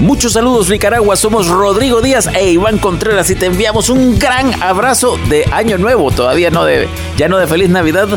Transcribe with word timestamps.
Muchos 0.00 0.32
saludos 0.32 0.70
Nicaragua, 0.70 1.14
somos 1.14 1.46
Rodrigo 1.48 2.00
Díaz 2.00 2.26
e 2.34 2.52
Iván 2.52 2.78
Contreras 2.78 3.28
y 3.30 3.34
te 3.34 3.46
enviamos 3.46 3.90
un 3.90 4.18
gran 4.18 4.62
abrazo 4.62 5.18
de 5.28 5.44
Año 5.52 5.76
Nuevo, 5.76 6.10
todavía 6.10 6.50
no 6.50 6.64
de, 6.64 6.88
ya 7.18 7.28
no 7.28 7.36
de 7.36 7.46
Feliz 7.46 7.68
Navidad, 7.68 8.08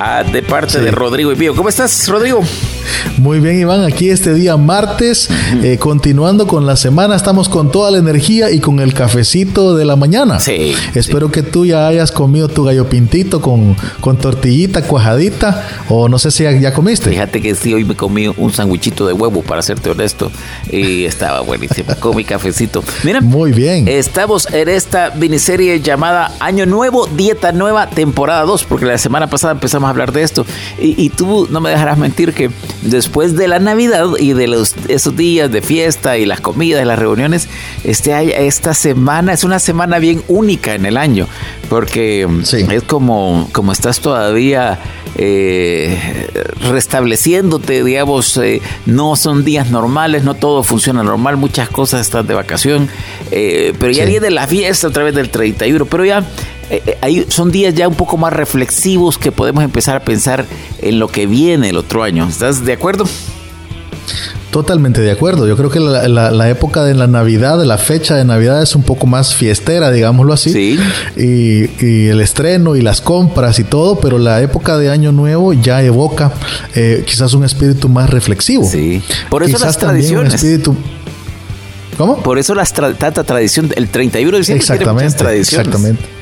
Ah, 0.00 0.22
de 0.22 0.42
parte 0.42 0.80
de 0.80 0.92
Rodrigo 0.92 1.32
y 1.32 1.36
Pío. 1.36 1.56
¿Cómo 1.56 1.68
estás, 1.68 2.06
Rodrigo? 2.08 2.40
Muy 3.18 3.40
bien, 3.40 3.58
Iván, 3.60 3.84
aquí 3.84 4.10
este 4.10 4.34
día 4.34 4.56
martes, 4.56 5.28
eh, 5.62 5.78
continuando 5.78 6.46
con 6.46 6.66
la 6.66 6.76
semana, 6.76 7.16
estamos 7.16 7.48
con 7.48 7.70
toda 7.70 7.90
la 7.90 7.98
energía 7.98 8.50
y 8.50 8.60
con 8.60 8.80
el 8.80 8.94
cafecito 8.94 9.76
de 9.76 9.84
la 9.84 9.96
mañana. 9.96 10.40
Sí. 10.40 10.74
Espero 10.94 11.30
que 11.30 11.42
tú 11.42 11.66
ya 11.66 11.86
hayas 11.88 12.12
comido 12.12 12.48
tu 12.48 12.64
gallo 12.64 12.88
pintito 12.88 13.40
con, 13.40 13.76
con 14.00 14.18
tortillita 14.18 14.82
cuajadita, 14.82 15.66
o 15.88 16.08
no 16.08 16.18
sé 16.18 16.30
si 16.30 16.44
ya, 16.44 16.72
comiste. 16.72 17.10
Fíjate 17.10 17.40
que 17.40 17.54
sí, 17.54 17.74
hoy 17.74 17.84
me 17.84 17.96
comí 17.96 18.28
un 18.28 18.52
sandwichito 18.52 19.06
de 19.06 19.12
huevo, 19.12 19.42
para 19.42 19.62
serte 19.62 19.90
honesto, 19.90 20.30
y 20.70 21.04
estaba 21.04 21.40
buenísimo. 21.40 21.94
Comí 22.00 22.24
cafecito. 22.24 22.82
Mira, 23.04 23.20
muy 23.20 23.52
bien. 23.52 23.88
Estamos 23.88 24.46
en 24.52 24.68
esta 24.68 25.12
miniserie 25.16 25.80
llamada 25.80 26.32
Año 26.40 26.66
Nuevo, 26.66 27.06
Dieta 27.06 27.52
Nueva, 27.52 27.88
temporada 27.90 28.42
2, 28.42 28.64
porque 28.64 28.86
la 28.86 28.98
semana 28.98 29.28
pasada 29.28 29.52
empezamos 29.52 29.86
a 29.88 29.90
hablar 29.90 30.12
de 30.12 30.22
esto. 30.22 30.46
Y, 30.80 30.94
y 31.02 31.10
tú 31.10 31.48
no 31.50 31.60
me 31.60 31.70
dejarás 31.70 31.98
mentir 31.98 32.32
que 32.32 32.50
después 32.82 33.36
de 33.36 33.48
la 33.48 33.58
Navidad 33.58 34.06
y 34.18 34.32
de 34.32 34.46
los, 34.46 34.74
esos 34.88 35.16
días 35.16 35.50
de 35.50 35.62
fiesta 35.62 36.18
y 36.18 36.26
las 36.26 36.40
comidas 36.40 36.82
y 36.82 36.84
las 36.86 36.98
reuniones, 36.98 37.48
este, 37.84 38.46
esta 38.46 38.74
semana 38.74 39.32
es 39.32 39.44
una 39.44 39.58
semana 39.58 39.98
bien 39.98 40.22
única 40.28 40.74
en 40.74 40.86
el 40.86 40.96
año, 40.96 41.26
porque 41.68 42.28
es 42.70 42.82
como, 42.84 43.48
como 43.52 43.72
estás 43.72 44.00
todavía 44.00 44.78
eh, 45.16 45.98
restableciéndote, 46.70 47.82
digamos, 47.82 48.36
eh, 48.36 48.62
no 48.86 49.16
son 49.16 49.44
días 49.44 49.70
normales, 49.70 50.22
no 50.22 50.34
todo 50.34 50.62
funciona 50.62 51.02
normal, 51.02 51.36
muchas 51.36 51.68
cosas 51.68 52.02
están 52.02 52.26
de 52.26 52.34
vacación, 52.34 52.88
eh, 53.30 53.74
pero 53.78 53.92
ya 53.92 54.04
viene 54.04 54.30
la 54.30 54.46
fiesta 54.46 54.88
a 54.88 54.90
través 54.90 55.14
del 55.14 55.30
31, 55.30 55.86
pero 55.86 56.04
ya 56.04 56.24
son 57.28 57.50
días 57.50 57.74
ya 57.74 57.88
un 57.88 57.94
poco 57.94 58.16
más 58.16 58.32
reflexivos 58.32 59.18
que 59.18 59.32
podemos 59.32 59.64
empezar 59.64 59.96
a 59.96 60.00
pensar 60.00 60.44
en 60.80 60.98
lo 60.98 61.08
que 61.08 61.26
viene 61.26 61.70
el 61.70 61.76
otro 61.76 62.02
año. 62.02 62.26
¿Estás 62.28 62.64
de 62.64 62.72
acuerdo? 62.72 63.06
Totalmente 64.50 65.02
de 65.02 65.10
acuerdo. 65.10 65.46
Yo 65.46 65.56
creo 65.56 65.70
que 65.70 65.78
la, 65.78 66.50
época 66.50 66.82
de 66.82 66.94
la 66.94 67.06
Navidad, 67.06 67.58
de 67.58 67.66
la 67.66 67.76
fecha 67.76 68.16
de 68.16 68.24
Navidad 68.24 68.62
es 68.62 68.74
un 68.74 68.82
poco 68.82 69.06
más 69.06 69.34
fiestera, 69.34 69.90
digámoslo 69.90 70.32
así. 70.32 70.50
Sí. 70.50 70.78
Y, 71.16 72.08
el 72.08 72.20
estreno 72.20 72.74
y 72.74 72.80
las 72.80 73.02
compras 73.02 73.58
y 73.58 73.64
todo, 73.64 74.00
pero 74.00 74.18
la 74.18 74.40
época 74.40 74.78
de 74.78 74.90
Año 74.90 75.12
Nuevo 75.12 75.52
ya 75.52 75.82
evoca 75.82 76.32
eh, 76.74 77.04
quizás 77.06 77.34
un 77.34 77.44
espíritu 77.44 77.90
más 77.90 78.08
reflexivo. 78.08 78.64
Sí. 78.64 79.02
Por 79.28 79.42
eso 79.42 79.58
las 79.58 79.76
tradiciones. 79.76 80.34
espíritu, 80.34 80.74
¿Cómo? 81.98 82.22
Por 82.22 82.38
eso 82.38 82.54
las 82.54 82.72
tanta 82.72 83.24
tradición, 83.24 83.70
el 83.76 83.88
31 83.88 84.30
de 84.30 84.38
diciembre 84.38 84.62
exactamente, 84.62 85.16
tradiciones. 85.16 85.66
Exactamente. 85.66 86.17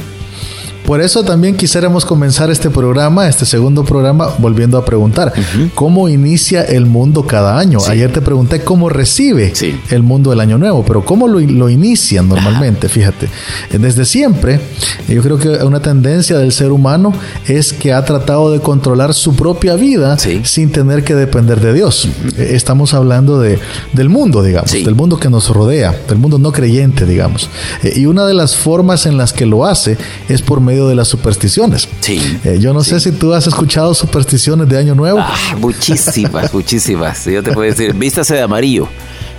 Por 0.87 1.01
eso 1.01 1.25
también 1.25 1.57
quisiéramos 1.57 2.05
comenzar 2.05 2.49
este 2.49 2.71
programa, 2.71 3.29
este 3.29 3.45
segundo 3.45 3.85
programa, 3.85 4.29
volviendo 4.39 4.79
a 4.79 4.85
preguntar, 4.85 5.33
¿cómo 5.75 6.09
inicia 6.09 6.63
el 6.63 6.87
mundo 6.87 7.27
cada 7.27 7.59
año? 7.59 7.81
Ayer 7.89 8.13
te 8.13 8.21
pregunté 8.21 8.61
cómo 8.63 8.89
recibe 8.89 9.53
el 9.91 10.03
mundo 10.05 10.33
el 10.33 10.39
año 10.39 10.59
nuevo, 10.59 10.85
pero 10.87 11.05
¿cómo 11.05 11.27
lo, 11.27 11.41
lo 11.41 11.69
inician 11.69 12.29
normalmente? 12.29 12.89
Fíjate, 12.89 13.29
desde 13.77 14.05
siempre, 14.05 14.61
yo 15.09 15.23
creo 15.23 15.39
que 15.39 15.49
una 15.49 15.81
tendencia 15.81 16.39
del 16.39 16.53
ser 16.53 16.71
humano 16.71 17.13
es 17.49 17.73
que 17.73 17.93
ha 17.93 18.05
tratado 18.05 18.53
de 18.53 18.61
controlar 18.61 19.13
su 19.13 19.35
propia 19.35 19.75
vida 19.75 20.17
sin 20.19 20.71
tener 20.71 21.03
que 21.03 21.17
depender 21.17 21.61
de 21.61 21.75
Dios. 21.75 22.09
Estamos 22.39 22.95
hablando 22.95 23.41
de, 23.41 23.59
del 23.93 24.09
mundo, 24.09 24.41
digamos, 24.43 24.71
del 24.71 24.95
mundo 24.95 25.19
que 25.19 25.31
nos 25.31 25.49
rodea, 25.49 25.97
del 26.09 26.19
mundo 26.19 26.39
no 26.39 26.53
creyente, 26.53 27.07
digamos. 27.07 27.51
Eh, 27.83 27.95
y 27.97 28.07
una 28.07 28.25
de 28.25 28.35
las 28.35 28.55
formas 28.55 29.07
en 29.07 29.17
las 29.17 29.33
que 29.33 29.47
lo 29.47 29.67
hace 29.67 29.99
es 30.29 30.43
por 30.43 30.61
medio 30.61 30.76
de 30.85 30.95
las 30.95 31.09
supersticiones. 31.09 31.89
Sí. 32.01 32.39
Eh, 32.45 32.59
yo 32.61 32.73
no 32.73 32.83
sé 32.83 33.01
si 33.01 33.13
tú 33.13 33.33
has 33.33 33.47
escuchado 33.47 33.95
supersticiones 33.95 34.69
de 34.69 34.79
Año 34.79 34.95
Nuevo. 34.95 35.19
Ah, 35.21 35.57
muchísimas, 35.59 36.53
muchísimas. 36.53 37.25
Yo 37.25 37.43
te 37.43 37.53
puedo 37.53 37.71
decir, 37.71 37.95
vístase 37.95 38.35
de 38.35 38.43
amarillo. 38.43 38.89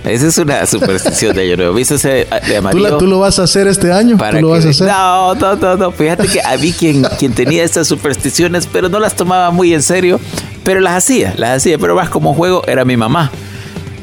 Esa 0.04 0.28
es 0.28 0.38
una 0.38 0.64
superstición 0.66 1.36
de 1.36 1.42
Año 1.42 1.56
Nuevo. 1.56 1.74
Vístase 1.74 2.26
de 2.46 2.56
amarillo. 2.56 2.98
¿Tú, 2.98 3.06
lo 3.06 3.20
vas 3.20 3.38
a 3.38 3.44
hacer 3.44 3.66
este 3.66 3.92
año? 3.92 4.16
¿Tú 4.16 4.40
lo 4.40 4.48
vas 4.50 4.64
a 4.64 4.70
hacer? 4.70 4.86
No, 4.86 5.34
no, 5.34 5.56
no, 5.56 5.76
no. 5.76 5.92
Fíjate 5.92 6.26
que 6.28 6.40
a 6.40 6.56
mí 6.56 6.72
quien, 6.72 7.02
quien 7.18 7.32
tenía 7.32 7.62
estas 7.64 7.86
supersticiones, 7.86 8.66
pero 8.66 8.88
no 8.88 8.98
las 8.98 9.14
tomaba 9.14 9.50
muy 9.50 9.74
en 9.74 9.82
serio, 9.82 10.18
pero 10.64 10.80
las 10.80 10.94
hacía, 10.94 11.34
las 11.36 11.58
hacía, 11.58 11.78
pero 11.78 11.94
más 11.94 12.08
como 12.08 12.34
juego 12.34 12.62
era 12.66 12.84
mi 12.84 12.96
mamá. 12.96 13.30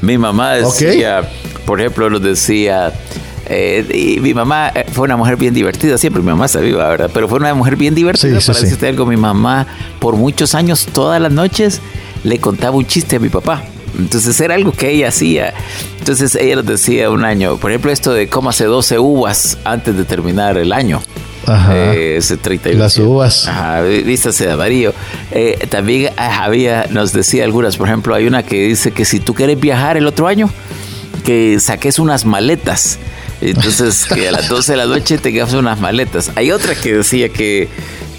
Mi 0.02 0.17
mamá 0.17 0.53
decía, 0.53 1.29
por 1.66 1.79
ejemplo, 1.79 2.09
nos 2.09 2.22
decía, 2.22 2.94
eh, 3.48 3.86
y 3.94 4.20
mi 4.20 4.34
mamá 4.34 4.72
eh, 4.74 4.86
fue 4.92 5.06
una 5.06 5.18
mujer 5.18 5.38
bien 5.38 5.54
divertida, 5.54 5.98
siempre 5.98 6.22
mi 6.22 6.30
mamá 6.30 6.46
está 6.46 6.60
viva, 6.60 6.88
¿verdad? 6.88 7.12
Pero 7.14 7.28
fue 7.28 7.40
una 7.40 7.54
mujer 7.54 7.76
bien 7.76 7.94
divertida. 7.94 8.40
para 8.40 8.60
decirte 8.60 8.88
algo, 8.88 9.06
mi 9.06 9.18
mamá 9.18 9.68
por 10.00 10.16
muchos 10.16 10.56
años, 10.56 10.88
todas 10.92 11.22
las 11.22 11.32
noches, 11.32 11.82
le 12.24 12.40
contaba 12.40 12.76
un 12.76 12.86
chiste 12.86 13.18
a 13.18 13.20
mi 13.20 13.30
papá. 13.30 13.64
Entonces 13.98 14.40
era 14.42 14.56
algo 14.56 14.72
que 14.72 14.92
ella 14.92 15.10
hacía. 15.10 15.54
Entonces 16.00 16.36
ella 16.36 16.58
nos 16.58 16.66
decía 16.66 17.10
un 17.10 17.24
año, 17.24 17.58
por 17.58 17.72
ejemplo, 17.72 17.92
esto 17.92 18.14
de 18.14 18.28
cómo 18.28 18.50
hace 18.50 18.66
12 18.66 19.00
uvas 19.00 19.58
antes 19.64 19.96
de 19.96 20.06
terminar 20.06 20.58
el 20.58 20.74
año. 20.74 21.02
Ajá. 21.48 21.76
Eh, 21.76 22.18
ese 22.18 22.38
31. 22.38 22.80
Las 22.80 22.98
uvas. 22.98 23.48
Ajá, 23.48 23.82
vístase 23.82 24.48
de 24.48 24.54
amarillo. 24.54 24.94
Eh, 25.32 25.68
también 25.70 26.12
ah, 26.18 26.44
había, 26.44 26.88
nos 26.90 27.14
decía 27.14 27.44
algunas, 27.44 27.78
por 27.78 27.88
ejemplo, 27.88 28.16
hay 28.16 28.26
una 28.26 28.44
que 28.44 28.68
dice 28.68 28.92
que 28.92 29.06
si 29.06 29.20
tú 29.20 29.34
quieres 29.34 29.60
viajar 29.60 29.96
el 29.96 30.08
otro 30.08 30.28
año, 30.28 30.50
que 31.24 31.60
saques 31.60 32.00
unas 32.00 32.26
maletas 32.26 33.00
entonces, 33.41 34.06
que 34.06 34.29
a 34.29 34.31
las 34.31 34.50
12 34.50 34.73
de 34.73 34.78
la 34.78 34.85
noche 34.85 35.18
te 35.18 35.31
quedas 35.31 35.53
unas 35.53 35.79
maletas. 35.79 36.31
Hay 36.35 36.51
otra 36.51 36.75
que 36.75 36.94
decía 36.94 37.29
que, 37.29 37.69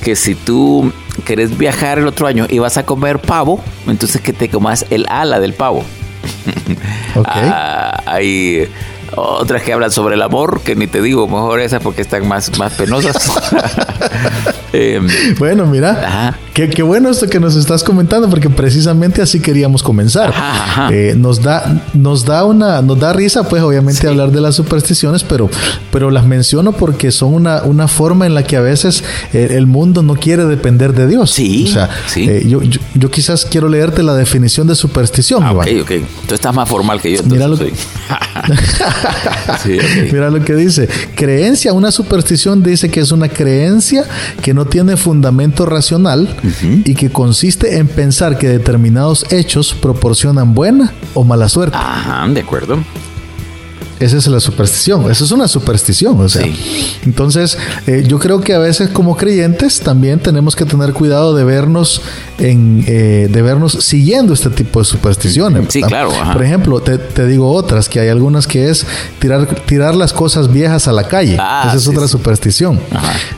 que 0.03 0.17
si 0.17 0.35
tú 0.35 0.93
querés 1.25 1.57
viajar 1.57 1.99
el 1.99 2.07
otro 2.07 2.27
año 2.27 2.47
y 2.49 2.59
vas 2.59 2.77
a 2.77 2.85
comer 2.85 3.19
pavo, 3.19 3.63
entonces 3.87 4.21
que 4.21 4.33
te 4.33 4.49
comas 4.49 4.87
el 4.91 5.07
ala 5.09 5.41
del 5.41 5.55
pavo. 5.55 5.85
Okay. 7.17 7.49
Ah, 7.51 8.03
hay 8.05 8.69
otras 9.15 9.63
que 9.63 9.73
hablan 9.73 9.91
sobre 9.91 10.17
el 10.17 10.23
amor, 10.23 10.61
que 10.61 10.77
ni 10.77 10.87
te 10.87 11.01
digo, 11.01 11.27
mejor 11.27 11.61
esas 11.61 11.83
porque 11.83 12.03
están 12.03 12.29
más, 12.29 12.59
más 12.59 12.75
penosas. 12.75 13.17
Em, 14.73 15.07
bueno, 15.39 15.65
mira, 15.67 16.37
qué, 16.53 16.83
bueno 16.83 17.09
esto 17.11 17.27
que 17.29 17.41
nos 17.41 17.57
estás 17.57 17.83
comentando, 17.83 18.29
porque 18.29 18.51
precisamente 18.51 19.23
así 19.23 19.41
queríamos 19.41 19.83
comenzar. 19.83 20.35
Eh, 20.93 21.15
nos 21.17 21.41
da, 21.43 21.83
nos 21.95 22.25
da 22.25 22.45
una, 22.45 22.83
nos 22.83 22.99
da 22.99 23.13
risa, 23.13 23.49
pues, 23.49 23.63
obviamente, 23.63 24.07
hablar 24.07 24.31
de 24.31 24.41
las 24.41 24.55
supersticiones, 24.55 25.23
pero, 25.25 25.49
pero 25.91 26.11
las 26.11 26.27
menciono 26.27 26.73
porque 26.73 27.11
son 27.11 27.33
una, 27.33 27.63
una 27.63 27.89
forma 27.89 28.27
en 28.27 28.35
la 28.35 28.43
que 28.43 28.57
a 28.57 28.61
veces 28.61 29.03
eh, 29.33 29.49
el 29.53 29.67
mundo 29.67 30.03
no 30.03 30.17
quiere 30.17 30.45
depender 30.45 30.93
de 30.93 31.07
Dios. 31.07 31.31
Sí. 31.31 31.65
O 31.69 31.73
sea, 31.73 31.89
eh, 32.17 32.45
yo, 32.47 32.61
yo, 32.63 33.11
quizás 33.11 33.47
quiero 33.47 33.69
leerte 33.69 34.03
la 34.03 34.15
definición 34.15 34.67
de 34.67 34.75
superstición. 34.75 35.43
Ah, 35.43 35.53
ok, 35.53 35.67
ok. 35.83 35.93
Tú 36.29 36.35
estás 36.35 36.55
más 36.55 36.69
formal 36.69 37.01
que 37.01 37.13
yo. 37.13 37.23
Mira 37.25 37.49
lo, 37.49 37.57
Mira 40.13 40.31
lo 40.31 40.45
que 40.45 40.55
dice. 40.55 40.89
Creencia, 41.15 41.73
una 41.73 41.91
superstición 41.91 42.63
dice 42.63 42.91
que 42.91 43.01
es 43.01 43.11
una 43.13 43.29
creencia 43.29 43.96
que 44.43 44.55
no 44.55 44.65
tiene 44.65 44.97
fundamento 44.97 45.67
racional 45.67 46.29
y 46.85 46.95
que 46.95 47.11
consiste 47.11 47.79
en 47.79 47.89
pensar 47.89 48.39
que 48.39 48.49
determinados 48.49 49.31
hechos 49.33 49.75
proporcionan 49.75 50.55
buena 50.55 50.93
o 51.15 51.25
mala 51.25 51.49
suerte. 51.49 51.77
Ajá, 51.77 52.27
de 52.29 52.41
acuerdo. 52.41 52.79
Esa 53.99 54.19
es 54.19 54.27
la 54.27 54.41
superstición, 54.41 55.11
eso 55.11 55.25
es 55.25 55.31
una 55.31 55.49
superstición, 55.49 56.21
o 56.21 56.29
sea. 56.29 56.47
Entonces, 57.05 57.57
eh, 57.87 58.05
yo 58.07 58.19
creo 58.19 58.43
que 58.43 58.53
a 58.53 58.59
veces 58.59 58.91
como 58.91 59.17
creyentes 59.17 59.81
también 59.81 60.19
tenemos 60.19 60.55
que 60.55 60.67
tener 60.67 60.93
cuidado 60.93 61.35
de 61.35 61.45
vernos 61.45 62.03
en, 62.39 62.85
eh, 62.87 63.29
de 63.31 63.43
vernos 63.43 63.73
siguiendo 63.73 64.35
este 64.35 64.51
tipo 64.51 64.81
de 64.81 64.85
supersticiones. 64.85 65.67
Sí, 65.71 65.83
claro. 65.83 66.11
Por 66.33 66.43
ejemplo, 66.43 66.81
te, 66.81 67.27
digo 67.27 67.51
otras, 67.51 67.89
que 67.89 68.01
hay 68.01 68.09
algunas 68.09 68.47
que 68.47 68.69
es 68.69 68.87
tirar, 69.19 69.47
tirar 69.67 69.95
las 69.95 70.13
cosas 70.13 70.53
viejas 70.53 70.89
a 70.89 70.93
la 70.93 71.09
calle. 71.09 71.39
Ah, 71.41 71.65
Esa 71.69 71.77
es 71.77 71.89
otra 71.89 72.07
superstición. 72.07 72.79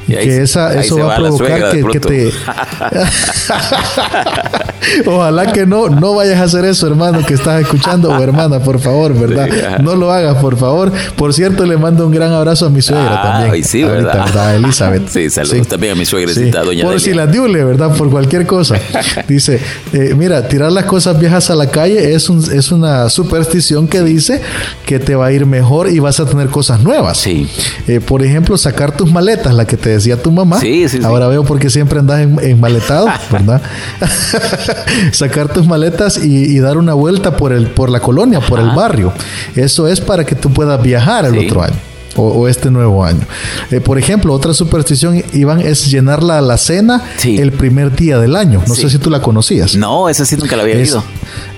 que 0.06 0.42
esa, 0.42 0.74
eso 0.80 0.98
va 0.98 1.14
a 1.14 1.18
provocar 1.18 1.70
que, 1.70 2.00
te... 2.00 2.32
Ojalá 5.06 5.52
que 5.52 5.66
no, 5.66 5.88
no 5.88 6.14
vayas 6.14 6.38
a 6.38 6.44
hacer 6.44 6.64
eso, 6.64 6.86
hermano, 6.86 7.24
que 7.24 7.34
estás 7.34 7.60
escuchando, 7.60 8.10
o 8.10 8.22
hermana, 8.22 8.60
por 8.60 8.80
favor, 8.80 9.14
¿verdad? 9.18 9.78
no 9.80 9.94
lo 9.94 10.12
hagas, 10.12 10.36
por 10.36 10.56
favor. 10.56 10.92
Por 11.16 11.32
cierto, 11.34 11.64
le 11.66 11.76
mando 11.76 12.06
un 12.06 12.12
gran 12.12 12.32
abrazo 12.32 12.66
a 12.66 12.70
mi 12.70 12.82
suegra 12.82 13.20
ah, 13.20 13.42
también. 13.42 13.64
Sí, 13.64 13.82
¿verdad? 13.82 14.56
Elizabeth. 14.56 15.08
Sí, 15.08 15.30
saludos 15.30 15.68
también 15.68 15.92
a 15.92 15.96
mi 15.96 16.06
suegrecita, 16.06 16.62
doña 16.62 16.84
Por 16.84 17.00
si 17.00 17.14
la 17.14 17.26
diule, 17.26 17.64
¿verdad? 17.64 17.94
Por 17.96 18.10
cualquier 18.10 18.46
cosa. 18.46 18.76
Dice, 19.28 19.60
eh, 19.92 20.14
mira, 20.16 20.46
tirar 20.48 20.72
las 20.72 20.84
cosas 20.84 21.18
viejas 21.18 21.50
a 21.50 21.54
la 21.54 21.68
calle 21.70 22.14
es, 22.14 22.28
un, 22.28 22.38
es 22.52 22.72
una 22.72 23.08
superstición 23.08 23.88
que 23.88 24.02
dice 24.02 24.40
que 24.86 24.98
te 24.98 25.14
va 25.14 25.26
a 25.26 25.32
ir 25.32 25.46
mejor 25.46 25.90
y 25.90 25.98
vas 25.98 26.20
a 26.20 26.26
tener 26.26 26.48
cosas 26.48 26.82
nuevas. 26.82 27.18
Sí. 27.18 27.48
Eh, 27.86 28.00
por 28.00 28.22
ejemplo, 28.22 28.56
sacar 28.56 28.96
tus 28.96 29.10
maletas, 29.10 29.54
la 29.54 29.66
que 29.66 29.76
te 29.76 29.90
decía 29.90 30.20
tu 30.20 30.30
mamá. 30.30 30.60
Sí, 30.60 30.88
sí, 30.88 31.00
Ahora 31.02 31.28
veo 31.28 31.44
por 31.44 31.58
qué 31.58 31.70
siempre 31.70 31.98
andas 31.98 32.20
en, 32.20 32.60
maletado, 32.60 33.08
¿verdad? 33.30 33.62
sacar 35.12 35.52
tus 35.52 35.66
maletas 35.66 36.22
y, 36.22 36.58
dar 36.58 36.76
una 36.76 36.94
vuelta 36.94 37.36
por, 37.36 37.52
el, 37.52 37.68
por 37.68 37.90
la 37.90 38.00
colonia, 38.00 38.40
por 38.40 38.58
el 38.58 38.70
barrio. 38.70 39.12
Eso 39.54 39.86
es 39.86 40.00
para 40.00 40.24
que 40.24 40.34
tú 40.34 40.50
puedas 40.52 40.82
viajar 40.82 41.24
el 41.24 41.38
otro 41.38 41.62
año 41.62 41.87
o, 42.18 42.48
este 42.48 42.70
nuevo 42.70 43.04
año. 43.04 43.26
Eh, 43.70 43.80
por 43.80 43.98
ejemplo, 43.98 44.32
otra 44.32 44.54
superstición, 44.54 45.22
Iván, 45.32 45.60
es 45.60 45.90
llenar 45.90 46.22
la 46.22 46.38
alacena 46.38 47.04
el 47.24 47.52
primer 47.52 47.94
día 47.94 48.18
del 48.18 48.36
año. 48.36 48.62
No 48.66 48.74
sé 48.74 48.90
si 48.90 48.98
tú 48.98 49.10
la 49.10 49.20
conocías. 49.22 49.76
No, 49.76 50.08
esa 50.08 50.24
sí 50.24 50.36
nunca 50.36 50.56
la 50.56 50.62
había 50.62 50.76
oído. 50.76 51.02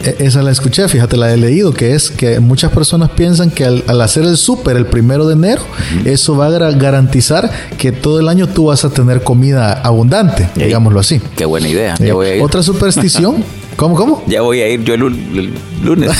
E, 0.02 0.16
esa 0.20 0.42
la 0.42 0.50
escuché, 0.50 0.88
fíjate, 0.88 1.16
la 1.16 1.32
he 1.32 1.36
leído, 1.36 1.72
que 1.72 1.94
es 1.94 2.10
que 2.10 2.40
muchas 2.40 2.72
personas 2.72 3.10
piensan 3.10 3.50
que 3.50 3.64
al, 3.64 4.00
hacer 4.00 4.24
el 4.24 4.36
súper 4.36 4.76
el 4.76 4.86
primero 4.86 5.26
de 5.26 5.34
enero, 5.34 5.62
eso 6.04 6.36
va 6.36 6.46
a 6.46 6.70
garantizar 6.72 7.50
que 7.78 7.92
todo 7.92 8.20
el 8.20 8.28
año 8.28 8.48
tú 8.48 8.66
vas 8.66 8.84
a 8.84 8.90
tener 8.90 9.22
comida 9.22 9.72
abundante, 9.72 10.48
digámoslo 10.54 11.00
así. 11.00 11.20
Qué 11.36 11.44
buena 11.44 11.68
idea. 11.68 11.94
Eh, 12.00 12.40
otra 12.42 12.62
superstición. 12.62 13.44
¿Cómo, 13.76 13.96
cómo? 13.96 14.22
Ya 14.26 14.42
voy 14.42 14.60
a 14.60 14.68
ir 14.68 14.84
yo 14.84 14.92
el, 14.92 15.54
lunes. 15.82 16.10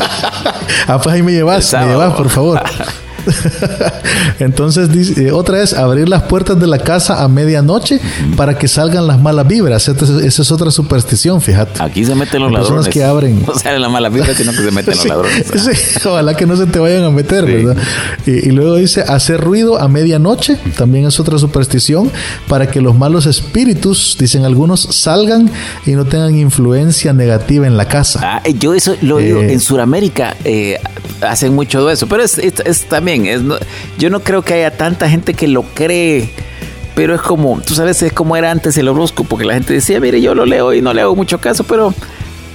ah, 0.88 1.00
pues 1.00 1.14
ahí 1.14 1.22
me 1.22 1.30
llevas, 1.30 1.72
me 1.72 1.86
llevas, 1.86 2.14
por 2.14 2.28
favor. 2.28 2.60
Entonces, 4.38 4.92
dice, 4.92 5.28
eh, 5.28 5.32
otra 5.32 5.62
es 5.62 5.74
abrir 5.74 6.08
las 6.08 6.22
puertas 6.22 6.58
de 6.58 6.66
la 6.66 6.78
casa 6.78 7.22
a 7.22 7.28
medianoche 7.28 8.00
para 8.36 8.58
que 8.58 8.68
salgan 8.68 9.06
las 9.06 9.20
malas 9.20 9.46
vibras. 9.46 9.88
Esa 9.88 10.42
es 10.42 10.52
otra 10.52 10.70
superstición, 10.70 11.40
fíjate. 11.40 11.82
Aquí 11.82 12.04
se 12.04 12.14
meten 12.14 12.42
los 12.42 12.52
ladrones. 12.52 12.88
que 12.88 13.04
abren. 13.04 13.44
No 13.54 13.54
salen 13.54 13.82
las 13.82 13.90
malas 13.90 14.12
vibras, 14.12 14.36
sino 14.36 14.52
que 14.52 14.58
se 14.58 14.70
meten 14.70 14.96
los 14.96 15.04
ladrones. 15.06 15.46
ojalá 16.04 16.34
que 16.34 16.46
no 16.46 16.56
se 16.56 16.66
te 16.66 16.78
vayan 16.78 17.04
a 17.04 17.10
meter, 17.10 17.44
¿verdad? 17.44 17.76
Y, 18.26 18.50
luego 18.50 18.76
dice 18.76 19.02
hacer 19.02 19.40
ruido 19.40 19.78
a 19.78 19.88
medianoche. 19.88 20.56
También 20.76 21.06
es 21.06 21.20
otra 21.20 21.38
superstición 21.38 22.10
para 22.48 22.70
que 22.70 22.80
los 22.80 22.96
malos 22.96 23.26
espíritus, 23.26 24.16
dicen 24.18 24.44
algunos, 24.44 24.80
salgan 24.90 25.50
y 25.86 25.92
no 25.92 26.04
tengan 26.04 26.34
influencia 26.36 27.12
negativa 27.12 27.66
en 27.66 27.76
la 27.76 27.86
casa. 27.86 28.20
Ah, 28.22 28.42
yo 28.48 28.74
eso 28.74 28.96
lo 29.02 29.18
digo. 29.18 29.40
Eh, 29.40 29.52
en 29.52 29.60
Sudamérica 29.60 30.36
eh, 30.44 30.78
hacen 31.20 31.54
mucho 31.54 31.86
de 31.86 31.94
eso, 31.94 32.06
pero 32.06 32.22
es, 32.22 32.38
es 32.38 32.84
también 32.88 33.13
yo 33.98 34.10
no 34.10 34.20
creo 34.20 34.42
que 34.42 34.54
haya 34.54 34.76
tanta 34.76 35.08
gente 35.08 35.34
que 35.34 35.48
lo 35.48 35.62
cree. 35.62 36.30
Pero 36.94 37.14
es 37.14 37.20
como, 37.20 37.60
tú 37.60 37.74
sabes, 37.74 38.00
es 38.02 38.12
como 38.12 38.36
era 38.36 38.50
antes 38.50 38.76
el 38.78 38.86
horóscopo, 38.88 39.30
porque 39.30 39.44
la 39.44 39.54
gente 39.54 39.72
decía, 39.72 39.98
mire, 39.98 40.20
yo 40.20 40.34
lo 40.34 40.46
leo 40.46 40.72
y 40.72 40.80
no 40.80 40.94
le 40.94 41.00
hago 41.00 41.16
mucho 41.16 41.40
caso, 41.40 41.64
pero 41.64 41.92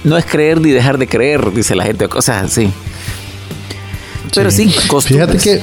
no 0.02 0.16
es 0.16 0.24
creer 0.24 0.60
ni 0.60 0.70
dejar 0.70 0.96
de 0.96 1.06
creer, 1.06 1.52
dice 1.52 1.74
la 1.74 1.84
gente, 1.84 2.08
cosas 2.08 2.44
así. 2.44 2.72
Pero 4.34 4.50
sí, 4.50 4.68
Fíjate 4.68 5.38
que, 5.38 5.60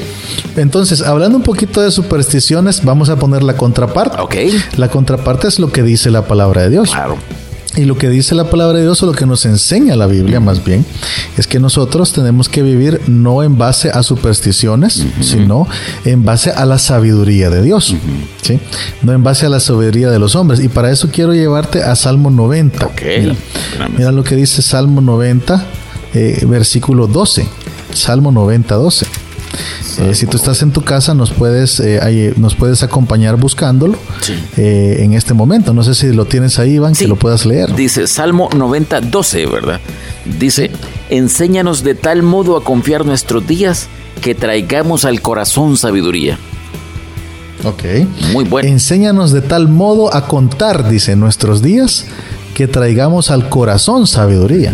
entonces, 0.57 1.01
hablando 1.01 1.37
un 1.37 1.43
poquito 1.43 1.81
de 1.81 1.89
supersticiones, 1.89 2.83
vamos 2.83 3.09
a 3.09 3.15
poner 3.15 3.43
la 3.43 3.55
contraparte. 3.55 4.19
Ok. 4.19 4.35
La 4.75 4.89
contraparte 4.89 5.47
es 5.47 5.59
lo 5.59 5.71
que 5.71 5.83
dice 5.83 6.11
la 6.11 6.27
palabra 6.27 6.63
de 6.63 6.71
Dios. 6.71 6.91
Claro. 6.91 7.17
Y 7.77 7.85
lo 7.85 7.95
que 7.95 8.09
dice 8.09 8.33
la 8.33 8.49
palabra 8.49 8.79
de 8.79 8.83
Dios 8.83 9.03
o 9.03 9.05
lo 9.05 9.11
que 9.11 9.27
nos 9.27 9.45
enseña 9.45 9.95
la 9.95 10.07
Biblia 10.07 10.39
más 10.39 10.65
bien 10.65 10.83
es 11.37 11.45
que 11.45 11.59
nosotros 11.59 12.11
tenemos 12.11 12.49
que 12.49 12.63
vivir 12.63 13.01
no 13.05 13.43
en 13.43 13.57
base 13.59 13.91
a 13.91 14.01
supersticiones, 14.01 15.05
sino 15.21 15.67
en 16.03 16.25
base 16.25 16.49
a 16.49 16.65
la 16.65 16.79
sabiduría 16.79 17.51
de 17.51 17.61
Dios. 17.61 17.95
¿sí? 18.41 18.59
No 19.03 19.13
en 19.13 19.23
base 19.23 19.45
a 19.45 19.49
la 19.49 19.59
sabiduría 19.59 20.09
de 20.09 20.17
los 20.17 20.35
hombres. 20.35 20.59
Y 20.59 20.69
para 20.69 20.91
eso 20.91 21.09
quiero 21.11 21.33
llevarte 21.33 21.83
a 21.83 21.95
Salmo 21.95 22.31
90. 22.31 22.83
Mira, 23.95 24.11
lo 24.11 24.23
que 24.23 24.35
dice 24.35 24.63
Salmo 24.63 24.99
90, 24.99 25.63
eh, 26.15 26.45
versículo 26.47 27.05
12. 27.05 27.47
Salmo 27.93 28.31
90, 28.31 28.73
12. 28.73 29.05
Eh, 29.99 30.13
si 30.13 30.27
tú 30.27 30.37
estás 30.37 30.61
en 30.61 30.71
tu 30.71 30.81
casa, 30.81 31.13
nos 31.13 31.31
puedes, 31.31 31.79
eh, 31.79 32.33
nos 32.37 32.55
puedes 32.55 32.83
acompañar 32.83 33.37
buscándolo 33.37 33.97
eh, 34.55 34.97
en 34.99 35.13
este 35.13 35.33
momento. 35.33 35.73
No 35.73 35.83
sé 35.83 35.95
si 35.95 36.13
lo 36.13 36.25
tienes 36.25 36.59
ahí, 36.59 36.73
Iván, 36.75 36.93
que 36.93 37.07
lo 37.07 37.15
puedas 37.15 37.45
leer. 37.45 37.73
Dice 37.75 38.07
Salmo 38.07 38.49
90, 38.55 39.01
12, 39.01 39.45
¿verdad? 39.47 39.79
Dice, 40.39 40.71
enséñanos 41.09 41.83
de 41.83 41.95
tal 41.95 42.21
modo 42.21 42.57
a 42.57 42.63
confiar 42.63 43.05
nuestros 43.05 43.47
días 43.47 43.87
que 44.21 44.35
traigamos 44.35 45.05
al 45.05 45.21
corazón 45.21 45.77
sabiduría. 45.77 46.37
Ok. 47.63 47.83
Muy 48.33 48.45
bueno. 48.45 48.69
Enséñanos 48.69 49.31
de 49.31 49.41
tal 49.41 49.67
modo 49.67 50.13
a 50.13 50.27
contar, 50.27 50.89
dice, 50.89 51.15
nuestros 51.15 51.61
días 51.61 52.05
que 52.53 52.67
traigamos 52.67 53.31
al 53.31 53.49
corazón 53.49 54.05
sabiduría. 54.05 54.73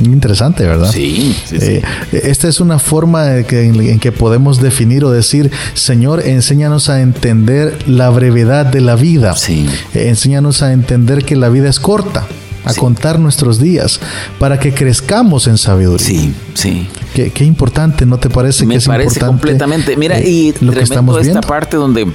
Interesante, 0.00 0.64
¿verdad? 0.64 0.90
Sí, 0.90 1.36
sí, 1.44 1.56
eh, 1.60 1.82
esta 2.12 2.48
es 2.48 2.60
una 2.60 2.78
forma 2.78 3.36
en, 3.36 4.00
que 4.00 4.12
podemos 4.12 4.60
definir 4.60 5.04
o 5.04 5.10
decir, 5.10 5.50
Señor, 5.74 6.26
enséñanos 6.26 6.88
a 6.88 7.00
entender 7.00 7.88
la 7.88 8.08
brevedad 8.10 8.66
de 8.66 8.80
la 8.80 8.96
vida. 8.96 9.36
Sí. 9.36 9.68
Eh, 9.94 10.08
enséñanos 10.08 10.62
a 10.62 10.72
entender 10.72 11.24
que 11.24 11.36
la 11.36 11.48
vida 11.48 11.68
es 11.68 11.80
corta 11.80 12.26
a 12.64 12.74
contar 12.74 13.18
nuestros 13.18 13.58
días 13.58 14.00
para 14.38 14.58
que 14.58 14.72
crezcamos 14.72 15.46
en 15.46 15.58
sabiduría. 15.58 16.06
Sí, 16.06 16.34
sí. 16.54 16.88
Qué, 17.14 17.44
importante, 17.44 18.06
¿no 18.06 18.18
te 18.18 18.30
parece 18.30 18.64
Me 18.64 18.74
que 18.74 18.78
es 18.78 18.86
parece 18.86 19.20
completamente. 19.20 19.96
Mira, 19.96 20.18
eh, 20.18 20.28
y 20.28 20.54
lo 20.60 20.72
que 20.72 20.80
estamos 20.80 21.20
viendo? 21.20 21.40
esta 21.40 21.48
parte 21.48 21.76
donde, 21.76 22.06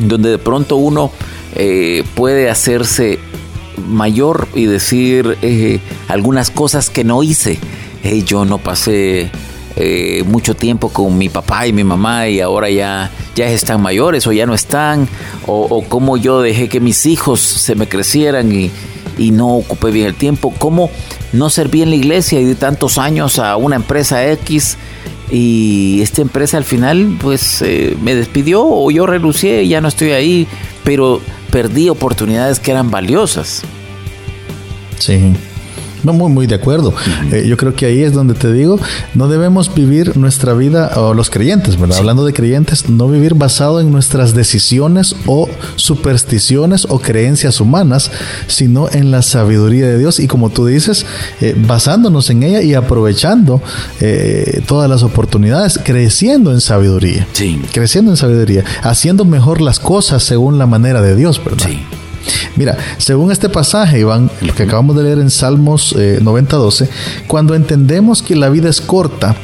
donde 0.00 0.30
de 0.30 0.38
pronto 0.38 0.76
uno 0.76 1.10
puede 2.14 2.50
hacerse 2.50 3.18
mayor 3.76 4.48
y 4.54 4.66
decir 4.66 5.38
eh, 5.42 5.80
algunas 6.08 6.50
cosas 6.50 6.90
que 6.90 7.04
no 7.04 7.22
hice. 7.22 7.58
yo 8.26 8.44
no 8.44 8.58
pasé 8.58 9.30
eh, 9.76 10.22
mucho 10.26 10.54
tiempo 10.54 10.90
con 10.90 11.16
mi 11.16 11.28
papá 11.28 11.66
y 11.66 11.72
mi 11.72 11.82
mamá 11.82 12.28
y 12.28 12.40
ahora 12.40 12.68
ya, 12.68 13.10
ya 13.34 13.46
están 13.46 13.80
mayores 13.80 14.26
o 14.26 14.32
ya 14.32 14.44
no 14.44 14.54
están, 14.54 15.08
o, 15.46 15.62
o 15.62 15.82
cómo 15.88 16.16
yo 16.16 16.42
dejé 16.42 16.68
que 16.68 16.80
mis 16.80 17.06
hijos 17.06 17.40
se 17.40 17.74
me 17.74 17.88
crecieran 17.88 18.52
y, 18.52 18.70
y 19.18 19.30
no 19.30 19.56
ocupé 19.56 19.90
bien 19.90 20.08
el 20.08 20.14
tiempo, 20.14 20.52
cómo 20.58 20.90
no 21.32 21.48
serví 21.48 21.82
en 21.82 21.90
la 21.90 21.96
iglesia 21.96 22.40
y 22.40 22.44
di 22.44 22.54
tantos 22.54 22.98
años 22.98 23.38
a 23.38 23.56
una 23.56 23.76
empresa 23.76 24.26
X 24.28 24.76
y 25.30 26.00
esta 26.02 26.20
empresa 26.20 26.58
al 26.58 26.64
final 26.64 27.16
pues 27.20 27.62
eh, 27.62 27.96
me 28.02 28.14
despidió 28.14 28.62
o 28.64 28.90
yo 28.90 29.06
renuncié 29.06 29.66
ya 29.66 29.80
no 29.80 29.88
estoy 29.88 30.10
ahí, 30.10 30.46
pero 30.84 31.22
perdí 31.52 31.90
oportunidades 31.90 32.58
que 32.58 32.70
eran 32.70 32.90
valiosas. 32.90 33.62
Sí. 34.98 35.34
No, 36.02 36.12
muy, 36.12 36.30
muy 36.30 36.46
de 36.46 36.54
acuerdo. 36.54 36.94
Eh, 37.30 37.44
yo 37.46 37.56
creo 37.56 37.74
que 37.74 37.86
ahí 37.86 38.02
es 38.02 38.12
donde 38.12 38.34
te 38.34 38.52
digo, 38.52 38.78
no 39.14 39.28
debemos 39.28 39.74
vivir 39.74 40.16
nuestra 40.16 40.52
vida, 40.54 40.92
o 40.96 41.14
los 41.14 41.30
creyentes, 41.30 41.78
¿verdad? 41.78 41.98
Hablando 41.98 42.24
de 42.24 42.32
creyentes, 42.32 42.88
no 42.88 43.08
vivir 43.08 43.34
basado 43.34 43.80
en 43.80 43.90
nuestras 43.90 44.34
decisiones 44.34 45.14
o 45.26 45.48
supersticiones 45.76 46.86
o 46.88 46.98
creencias 46.98 47.60
humanas, 47.60 48.10
sino 48.46 48.88
en 48.90 49.10
la 49.10 49.22
sabiduría 49.22 49.86
de 49.86 49.98
Dios 49.98 50.20
y 50.20 50.26
como 50.26 50.50
tú 50.50 50.66
dices, 50.66 51.06
eh, 51.40 51.54
basándonos 51.56 52.30
en 52.30 52.42
ella 52.42 52.62
y 52.62 52.74
aprovechando 52.74 53.62
eh, 54.00 54.62
todas 54.66 54.88
las 54.88 55.02
oportunidades, 55.02 55.78
creciendo 55.82 56.52
en 56.52 56.60
sabiduría. 56.60 57.26
Sí. 57.32 57.60
Creciendo 57.72 58.10
en 58.10 58.16
sabiduría, 58.16 58.64
haciendo 58.82 59.24
mejor 59.24 59.60
las 59.60 59.78
cosas 59.78 60.22
según 60.22 60.58
la 60.58 60.66
manera 60.66 61.00
de 61.00 61.16
Dios, 61.16 61.42
¿verdad? 61.44 61.68
Sí. 61.68 61.82
Mira, 62.56 62.76
según 62.98 63.32
este 63.32 63.48
pasaje, 63.48 64.00
Iván, 64.00 64.30
lo 64.40 64.54
que 64.54 64.64
acabamos 64.64 64.96
de 64.96 65.04
leer 65.04 65.18
en 65.18 65.30
Salmos 65.30 65.94
90:12, 65.94 66.84
eh, 66.84 66.88
cuando 67.26 67.54
entendemos 67.54 68.22
que 68.22 68.36
la 68.36 68.48
vida 68.48 68.68
es 68.68 68.80
corta, 68.80 69.36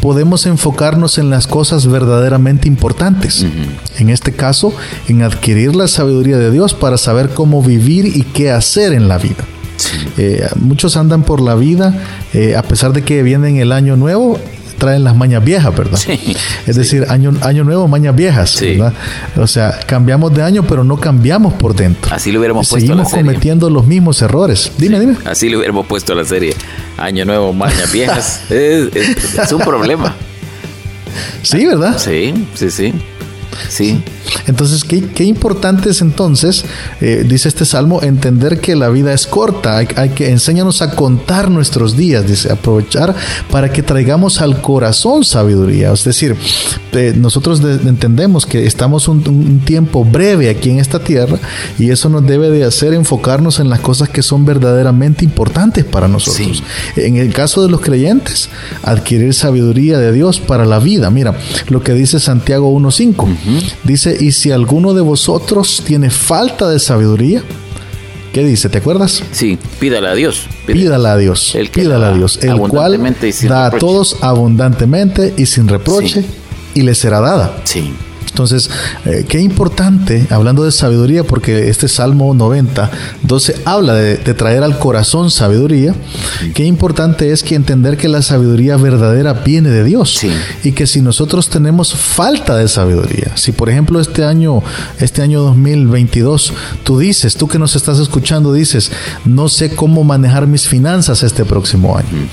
podemos 0.00 0.46
enfocarnos 0.46 1.18
en 1.18 1.30
las 1.30 1.46
cosas 1.46 1.86
verdaderamente 1.86 2.68
importantes. 2.68 3.46
En 3.98 4.10
este 4.10 4.32
caso, 4.32 4.72
en 5.08 5.22
adquirir 5.22 5.74
la 5.76 5.88
sabiduría 5.88 6.38
de 6.38 6.50
Dios 6.50 6.74
para 6.74 6.98
saber 6.98 7.30
cómo 7.30 7.62
vivir 7.62 8.06
y 8.06 8.22
qué 8.22 8.50
hacer 8.50 8.92
en 8.92 9.08
la 9.08 9.18
vida. 9.18 9.44
Eh, 10.16 10.48
muchos 10.56 10.96
andan 10.96 11.22
por 11.22 11.40
la 11.40 11.54
vida, 11.54 11.94
eh, 12.32 12.56
a 12.56 12.62
pesar 12.62 12.92
de 12.92 13.02
que 13.02 13.22
vienen 13.22 13.56
el 13.56 13.72
año 13.72 13.96
nuevo, 13.96 14.38
traen 14.78 15.04
las 15.04 15.16
mañas 15.16 15.44
viejas, 15.44 15.76
¿verdad? 15.76 16.00
es 16.66 16.76
decir, 16.76 17.06
año, 17.08 17.32
año 17.42 17.64
nuevo, 17.64 17.88
mañas 17.88 18.14
viejas, 18.14 18.60
¿verdad? 18.60 18.92
O 19.36 19.46
sea, 19.46 19.78
cambiamos 19.86 20.34
de 20.34 20.42
año, 20.42 20.64
pero 20.66 20.84
no 20.84 20.98
cambiamos 20.98 21.54
por 21.54 21.74
dentro. 21.74 22.14
Así 22.14 22.32
le 22.32 22.38
hubiéramos 22.38 22.68
puesto 22.68 22.92
a 22.92 22.96
la 22.96 23.04
serie. 23.04 23.24
cometiendo 23.24 23.70
los 23.70 23.86
mismos 23.86 24.20
errores. 24.22 24.72
Dime, 24.78 25.00
dime. 25.00 25.16
Así 25.24 25.48
le 25.48 25.56
hubiéramos 25.56 25.86
puesto 25.86 26.12
a 26.12 26.16
la 26.16 26.24
serie. 26.24 26.54
Año 26.96 27.24
nuevo, 27.24 27.52
mañas 27.52 27.92
viejas. 27.92 28.42
es, 28.50 29.52
un 29.52 29.60
problema. 29.60 30.14
Sí, 31.42 31.66
¿verdad? 31.66 31.98
Sí, 31.98 32.48
sí, 32.54 32.70
sí. 32.70 32.94
Sí. 33.68 34.02
Entonces, 34.46 34.84
qué, 34.84 35.24
importante 35.24 35.90
es 35.90 36.00
entonces, 36.00 36.64
eh, 37.00 37.24
dice 37.28 37.48
este 37.48 37.64
salmo, 37.64 38.02
entender 38.02 38.60
que 38.60 38.76
la 38.76 38.88
vida 38.88 39.12
es 39.12 39.26
corta. 39.26 39.76
Hay, 39.76 40.10
que 40.10 40.30
enséñanos 40.30 40.82
a 40.82 40.90
contar 40.94 41.50
nuestros 41.50 41.96
días, 41.96 42.26
dice, 42.26 42.52
aprovechar 42.52 43.14
para 43.50 43.72
que 43.72 43.82
traigamos 43.82 44.40
al 44.40 44.60
corazón 44.60 45.24
sabiduría. 45.24 45.92
Es 45.92 46.04
decir, 46.04 46.36
eh, 46.92 47.14
nosotros 47.16 47.60
entendemos 47.60 48.46
que 48.46 48.66
estamos 48.66 49.08
un, 49.08 49.60
tiempo 49.64 50.04
breve 50.04 50.48
aquí 50.48 50.70
en 50.70 50.78
esta 50.78 50.98
tierra 50.98 51.38
y 51.78 51.90
eso 51.90 52.08
nos 52.08 52.26
debe 52.26 52.50
de 52.50 52.64
hacer 52.64 52.94
enfocarnos 52.94 53.58
en 53.58 53.68
las 53.68 53.80
cosas 53.80 54.08
que 54.08 54.22
son 54.22 54.44
verdaderamente 54.44 55.24
importantes 55.24 55.84
para 55.84 56.08
nosotros. 56.08 56.62
En 56.96 57.16
el 57.16 57.32
caso 57.32 57.62
de 57.62 57.68
los 57.68 57.80
creyentes, 57.80 58.48
adquirir 58.82 59.34
sabiduría 59.34 59.98
de 59.98 60.12
Dios 60.12 60.40
para 60.40 60.64
la 60.64 60.78
vida. 60.78 61.10
Mira, 61.10 61.36
lo 61.68 61.82
que 61.82 61.92
dice 61.92 62.20
Santiago 62.20 62.72
1.5. 62.78 63.26
Dice, 63.84 64.24
y 64.26 64.32
si 64.32 64.50
alguno 64.50 64.92
de 64.92 65.02
vosotros 65.02 65.84
tiene 65.86 66.10
falta 66.10 66.68
de 66.68 66.80
sabiduría, 66.80 67.44
¿Qué 68.32 68.44
dice? 68.44 68.68
¿Te 68.68 68.76
acuerdas? 68.76 69.22
Sí, 69.32 69.56
pídala 69.80 70.10
a 70.10 70.14
Dios. 70.14 70.42
Pídala, 70.66 71.12
a 71.12 71.16
Dios. 71.16 71.54
El 71.54 71.70
pídala 71.70 72.08
a 72.08 72.12
Dios. 72.12 72.38
El 72.42 72.58
cual 72.58 73.00
da 73.48 73.64
a 73.64 73.70
todos 73.70 74.18
abundantemente 74.20 75.32
y 75.38 75.46
sin 75.46 75.68
reproche 75.68 76.22
y 76.74 76.82
le 76.82 76.94
será 76.94 77.20
dada. 77.20 77.62
Sí. 77.64 77.94
Entonces, 78.36 78.68
eh, 79.06 79.24
qué 79.26 79.40
importante, 79.40 80.26
hablando 80.28 80.64
de 80.64 80.70
sabiduría, 80.70 81.24
porque 81.24 81.70
este 81.70 81.88
Salmo 81.88 82.34
90, 82.34 82.90
12 83.22 83.62
habla 83.64 83.94
de, 83.94 84.16
traer 84.34 84.62
al 84.62 84.78
corazón 84.78 85.30
sabiduría, 85.30 85.94
qué 86.52 86.64
importante 86.64 87.32
es 87.32 87.42
que 87.42 87.54
entender 87.54 87.96
que 87.96 88.08
la 88.10 88.20
sabiduría 88.20 88.76
verdadera 88.76 89.32
viene 89.32 89.70
de 89.70 89.84
Dios 89.84 90.20
y 90.62 90.72
que 90.72 90.86
si 90.86 91.00
nosotros 91.00 91.48
tenemos 91.48 91.94
falta 91.94 92.58
de 92.58 92.68
sabiduría, 92.68 93.32
si 93.36 93.52
por 93.52 93.70
ejemplo 93.70 94.00
este 94.00 94.22
año, 94.22 94.62
este 95.00 95.22
año 95.22 95.40
2022, 95.40 96.52
tú 96.84 96.98
dices, 96.98 97.36
tú 97.36 97.48
que 97.48 97.58
nos 97.58 97.74
estás 97.74 97.98
escuchando, 97.98 98.52
dices, 98.52 98.92
no 99.24 99.48
sé 99.48 99.70
cómo 99.70 100.04
manejar 100.04 100.46
mis 100.46 100.68
finanzas 100.68 101.22
este 101.22 101.46
próximo 101.46 101.96
año. 101.96 102.28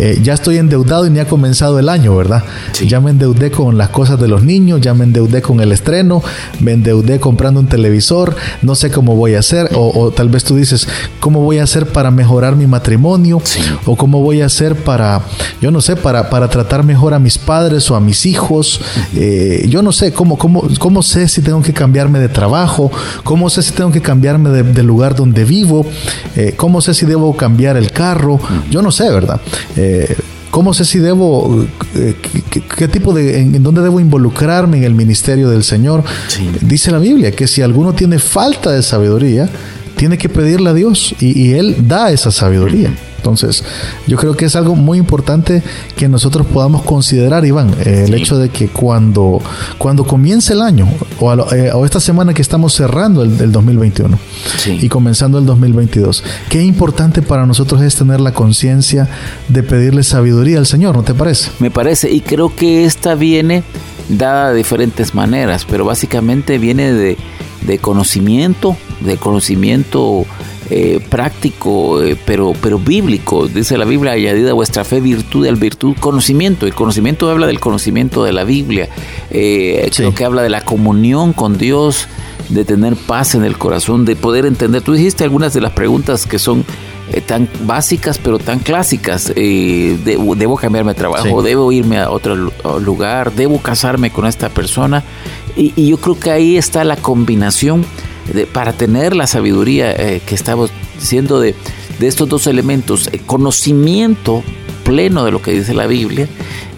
Eh, 0.00 0.18
ya 0.20 0.34
estoy 0.34 0.58
endeudado 0.58 1.06
y 1.06 1.10
ni 1.10 1.20
ha 1.20 1.28
comenzado 1.28 1.78
el 1.78 1.88
año, 1.88 2.16
¿verdad? 2.16 2.42
Ya 2.84 3.00
me 3.00 3.12
endeudé 3.12 3.52
con 3.52 3.78
las 3.78 3.90
cosas 3.90 4.18
de 4.18 4.26
los 4.26 4.42
niños, 4.42 4.80
ya 4.80 4.94
me 4.94 5.04
endeudé 5.04 5.43
con 5.44 5.60
el 5.60 5.70
estreno, 5.72 6.22
me 6.60 6.72
endeudé 6.72 7.20
comprando 7.20 7.60
un 7.60 7.66
televisor, 7.66 8.34
no 8.62 8.74
sé 8.74 8.90
cómo 8.90 9.14
voy 9.14 9.34
a 9.34 9.40
hacer, 9.40 9.70
o, 9.74 10.10
tal 10.10 10.30
vez 10.30 10.42
tú 10.42 10.56
dices, 10.56 10.88
¿cómo 11.20 11.42
voy 11.42 11.58
a 11.58 11.64
hacer 11.64 11.86
para 11.86 12.10
mejorar 12.10 12.56
mi 12.56 12.66
matrimonio? 12.66 13.40
O 13.84 13.94
cómo 13.94 14.22
voy 14.22 14.40
a 14.40 14.46
hacer 14.46 14.74
para, 14.74 15.20
yo 15.60 15.70
no 15.70 15.80
sé, 15.80 15.96
para, 15.96 16.30
para 16.30 16.48
tratar 16.48 16.82
mejor 16.82 17.12
a 17.14 17.18
mis 17.18 17.36
padres 17.36 17.90
o 17.90 17.96
a 17.96 18.00
mis 18.00 18.24
hijos. 18.26 18.80
Eh, 19.14 19.66
yo 19.68 19.82
no 19.82 19.92
sé, 19.92 20.12
¿cómo, 20.12 20.38
cómo, 20.38 20.64
¿cómo 20.78 21.02
sé 21.02 21.28
si 21.28 21.42
tengo 21.42 21.62
que 21.62 21.74
cambiarme 21.74 22.18
de 22.18 22.28
trabajo? 22.28 22.90
¿Cómo 23.22 23.50
sé 23.50 23.62
si 23.62 23.72
tengo 23.72 23.92
que 23.92 24.00
cambiarme 24.00 24.50
de, 24.50 24.82
lugar 24.82 25.14
donde 25.14 25.44
vivo? 25.44 25.84
Eh, 26.36 26.54
¿Cómo 26.56 26.80
sé 26.80 26.94
si 26.94 27.04
debo 27.04 27.36
cambiar 27.36 27.76
el 27.76 27.92
carro? 27.92 28.40
Yo 28.70 28.80
no 28.80 28.90
sé, 28.90 29.10
¿verdad? 29.10 29.40
Eh, 29.76 30.16
¿Cómo 30.54 30.72
sé 30.72 30.84
si 30.84 31.00
debo, 31.00 31.66
eh, 31.96 32.14
qué, 32.78 32.86
tipo 32.86 33.12
de, 33.12 33.40
en, 33.40 33.60
dónde 33.60 33.82
debo 33.82 33.98
involucrarme 33.98 34.76
en 34.76 34.84
el 34.84 34.94
ministerio 34.94 35.50
del 35.50 35.64
Señor? 35.64 36.04
Dice 36.60 36.92
la 36.92 37.00
Biblia 37.00 37.32
que 37.32 37.48
si 37.48 37.60
alguno 37.60 37.92
tiene 37.92 38.20
falta 38.20 38.70
de 38.70 38.84
sabiduría, 38.84 39.48
tiene 39.96 40.16
que 40.16 40.28
pedirle 40.28 40.70
a 40.70 40.72
Dios 40.72 41.12
y 41.18 41.54
Él 41.54 41.88
da 41.88 42.12
esa 42.12 42.30
sabiduría. 42.30 42.92
Entonces, 43.24 43.64
yo 44.06 44.18
creo 44.18 44.36
que 44.36 44.44
es 44.44 44.54
algo 44.54 44.76
muy 44.76 44.98
importante 44.98 45.62
que 45.96 46.10
nosotros 46.10 46.46
podamos 46.46 46.82
considerar, 46.82 47.46
Iván, 47.46 47.74
eh, 47.80 48.04
el 48.06 48.12
hecho 48.12 48.36
de 48.36 48.50
que 48.50 48.68
cuando, 48.68 49.40
cuando 49.78 50.04
comience 50.04 50.52
el 50.52 50.60
año, 50.60 50.86
eh, 51.52 51.70
o, 51.72 51.86
esta 51.86 52.00
semana 52.00 52.34
que 52.34 52.42
estamos 52.42 52.74
cerrando 52.74 53.22
el, 53.22 53.50
2021 53.50 54.18
y 54.66 54.90
comenzando 54.90 55.38
el 55.38 55.46
2022, 55.46 56.22
qué 56.50 56.62
importante 56.62 57.22
para 57.22 57.46
nosotros 57.46 57.80
es 57.80 57.96
tener 57.96 58.20
la 58.20 58.34
conciencia 58.34 59.08
de 59.48 59.62
pedirle 59.62 60.02
sabiduría 60.02 60.58
al 60.58 60.66
Señor, 60.66 60.94
¿no 60.94 61.02
te 61.02 61.14
parece? 61.14 61.50
Me 61.60 61.70
parece, 61.70 62.10
y 62.10 62.20
creo 62.20 62.54
que 62.54 62.84
esta 62.84 63.14
viene 63.14 63.62
dada 64.10 64.50
de 64.50 64.58
diferentes 64.58 65.14
maneras, 65.14 65.64
pero 65.64 65.86
básicamente 65.86 66.58
viene 66.58 66.92
de, 66.92 67.16
de 67.62 67.78
conocimiento, 67.78 68.76
de 69.00 69.16
conocimiento 69.16 70.26
eh, 70.70 71.00
práctico, 71.10 72.02
eh, 72.02 72.16
pero, 72.24 72.54
pero 72.60 72.78
bíblico. 72.78 73.46
Dice 73.48 73.76
la 73.76 73.84
Biblia, 73.84 74.12
añadida 74.12 74.52
vuestra 74.54 74.84
fe, 74.84 75.00
virtud, 75.00 75.46
al 75.46 75.56
virtud, 75.56 75.94
conocimiento. 76.00 76.66
El 76.66 76.74
conocimiento 76.74 77.30
habla 77.30 77.46
del 77.46 77.60
conocimiento 77.60 78.24
de 78.24 78.32
la 78.32 78.44
Biblia. 78.44 78.88
Eh, 79.30 79.90
Creo 79.94 80.14
que 80.14 80.24
habla 80.24 80.42
de 80.42 80.48
la 80.48 80.62
comunión 80.62 81.34
con 81.34 81.58
Dios, 81.58 82.08
de 82.48 82.64
tener 82.64 82.96
paz 82.96 83.34
en 83.34 83.44
el 83.44 83.58
corazón, 83.58 84.04
de 84.04 84.16
poder 84.16 84.46
entender. 84.46 84.80
Tú 84.82 84.92
dijiste 84.92 85.24
algunas 85.24 85.52
de 85.52 85.60
las 85.60 85.72
preguntas 85.72 86.26
que 86.26 86.38
son 86.38 86.64
eh, 87.12 87.20
tan 87.20 87.46
básicas 87.66 88.18
pero 88.18 88.38
tan 88.38 88.58
clásicas. 88.58 89.32
debo 89.34 90.56
cambiarme 90.56 90.92
de 90.92 90.98
trabajo, 90.98 91.42
debo 91.42 91.72
irme 91.72 91.98
a 91.98 92.10
otro 92.10 92.36
lugar, 92.80 93.32
debo 93.32 93.60
casarme 93.60 94.10
con 94.10 94.26
esta 94.26 94.48
persona. 94.48 95.04
Y, 95.56 95.72
y, 95.76 95.88
yo 95.88 95.98
creo 95.98 96.18
que 96.18 96.30
ahí 96.30 96.56
está 96.56 96.82
la 96.82 96.96
combinación 96.96 97.84
para 98.52 98.72
tener 98.72 99.14
la 99.14 99.26
sabiduría 99.26 99.92
eh, 99.92 100.20
que 100.24 100.34
estamos 100.34 100.70
diciendo 100.98 101.40
de, 101.40 101.54
estos 102.00 102.28
dos 102.28 102.46
elementos, 102.46 103.08
eh, 103.12 103.20
conocimiento 103.24 104.42
pleno 104.84 105.24
de 105.24 105.30
lo 105.30 105.40
que 105.40 105.52
dice 105.52 105.74
la 105.74 105.86
Biblia 105.86 106.28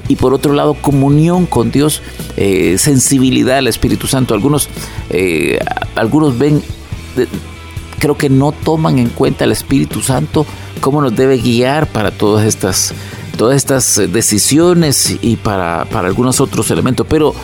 y 0.08 0.16
por 0.16 0.34
otro 0.34 0.52
lado 0.52 0.74
comunión 0.74 1.46
con 1.46 1.70
Dios, 1.70 2.02
eh, 2.36 2.76
sensibilidad 2.78 3.58
al 3.58 3.66
Espíritu 3.66 4.06
Santo. 4.06 4.34
Algunos, 4.34 4.68
algunos 5.96 6.38
ven, 6.38 6.62
creo 7.98 8.16
que 8.16 8.28
no 8.28 8.52
toman 8.52 8.98
en 8.98 9.08
cuenta 9.08 9.44
el 9.44 9.52
Espíritu 9.52 10.02
Santo, 10.02 10.46
cómo 10.80 11.00
nos 11.02 11.16
debe 11.16 11.38
guiar 11.38 11.88
para 11.88 12.12
todas 12.12 12.46
estas, 12.46 12.94
todas 13.36 13.56
estas 13.56 14.00
decisiones 14.12 15.18
y 15.22 15.36
para, 15.36 15.86
para 15.86 16.06
algunos 16.06 16.40
otros 16.40 16.70
elementos. 16.70 17.04
Pero 17.10 17.34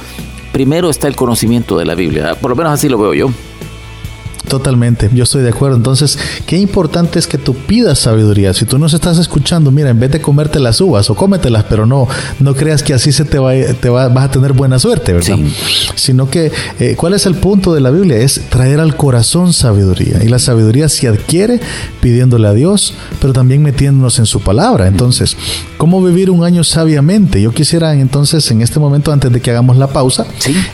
primero 0.53 0.89
está 0.89 1.09
el 1.09 1.17
conocimiento 1.17 1.77
de 1.79 1.85
la 1.85 1.97
Biblia, 1.97 2.37
por 2.37 2.51
lo 2.51 2.57
menos 2.57 2.73
así 2.73 2.89
lo 2.89 2.99
veo 2.99 3.15
yo. 3.15 3.31
Totalmente, 4.49 5.09
yo 5.13 5.23
estoy 5.25 5.43
de 5.43 5.51
acuerdo. 5.51 5.77
Entonces, 5.77 6.19
qué 6.47 6.59
importante 6.59 7.19
es 7.19 7.27
que 7.27 7.39
tú 7.39 7.55
pidas 7.55 7.99
sabiduría. 7.99 8.53
Si 8.53 8.65
tú 8.65 8.79
nos 8.79 8.93
estás 8.93 9.19
escuchando, 9.19 9.71
mira, 9.71 9.91
en 9.91 10.01
vez 10.01 10.11
de 10.11 10.21
comerte 10.21 10.59
las 10.59 10.81
uvas 10.81 11.09
o 11.11 11.15
cómetelas, 11.15 11.65
pero 11.69 11.87
no, 11.87 12.09
no 12.41 12.55
creas 12.55 12.83
que 12.83 12.93
así 12.93 13.13
se 13.13 13.25
te 13.25 13.39
va, 13.39 13.55
te 13.55 13.89
va, 13.89 14.09
vas 14.09 14.25
a 14.27 14.31
tener 14.31 14.53
buena 14.53 14.79
suerte, 14.79 15.13
¿verdad? 15.13 15.39
Sino 15.95 16.29
que, 16.29 16.53
eh, 16.81 16.95
¿cuál 16.97 17.15
es 17.15 17.27
el 17.27 17.37
punto 17.37 17.73
de 17.73 17.81
la 17.81 17.91
Biblia? 17.91 18.17
Es 18.19 18.43
traer 18.51 18.81
al 18.81 18.97
corazón 18.97 19.53
sabiduría. 19.53 20.23
Y 20.23 20.29
la 20.29 20.39
sabiduría 20.39 20.89
se 20.89 21.09
adquiere 21.09 21.61
pidiéndole 22.01 22.49
a 22.49 22.53
Dios, 22.53 22.95
pero 23.21 23.33
también 23.33 23.63
metiéndonos 23.63 24.19
en 24.19 24.27
su 24.27 24.41
palabra. 24.41 24.87
Entonces, 24.87 25.37
¿cómo 25.79 26.03
vivir 26.03 26.31
un 26.31 26.45
año 26.45 26.65
sabiamente? 26.65 27.41
Yo 27.41 27.53
quisiera 27.53 27.95
entonces, 27.95 28.51
en 28.51 28.61
este 28.61 28.81
momento, 28.81 29.13
antes 29.13 29.33
de 29.33 29.41
que 29.41 29.51
hagamos 29.51 29.77
la 29.77 29.87
pausa, 29.87 30.27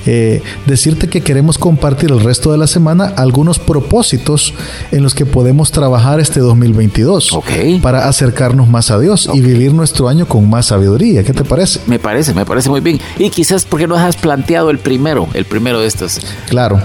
eh, 0.06 0.42
decirte 0.66 1.08
que 1.08 1.20
queremos 1.20 1.58
compartir 1.58 2.10
el 2.10 2.20
resto 2.20 2.50
de 2.52 2.58
la 2.58 2.66
semana 2.66 3.12
algunos 3.16 3.57
propósitos 3.58 4.54
en 4.90 5.02
los 5.02 5.14
que 5.14 5.26
podemos 5.26 5.72
trabajar 5.72 6.20
este 6.20 6.40
2022 6.40 7.38
para 7.82 8.08
acercarnos 8.08 8.68
más 8.68 8.90
a 8.90 8.98
Dios 8.98 9.30
y 9.32 9.40
vivir 9.40 9.72
nuestro 9.72 10.08
año 10.08 10.26
con 10.26 10.48
más 10.48 10.66
sabiduría. 10.66 11.24
¿Qué 11.24 11.32
te 11.32 11.44
parece? 11.44 11.80
Me 11.86 11.98
parece, 11.98 12.34
me 12.34 12.44
parece 12.44 12.68
muy 12.68 12.80
bien. 12.80 13.00
Y 13.18 13.30
quizás 13.30 13.64
porque 13.64 13.86
no 13.86 13.96
has 13.96 14.16
planteado 14.16 14.70
el 14.70 14.78
primero, 14.78 15.28
el 15.34 15.44
primero 15.44 15.80
de 15.80 15.86
estos. 15.86 16.20
Claro. 16.48 16.80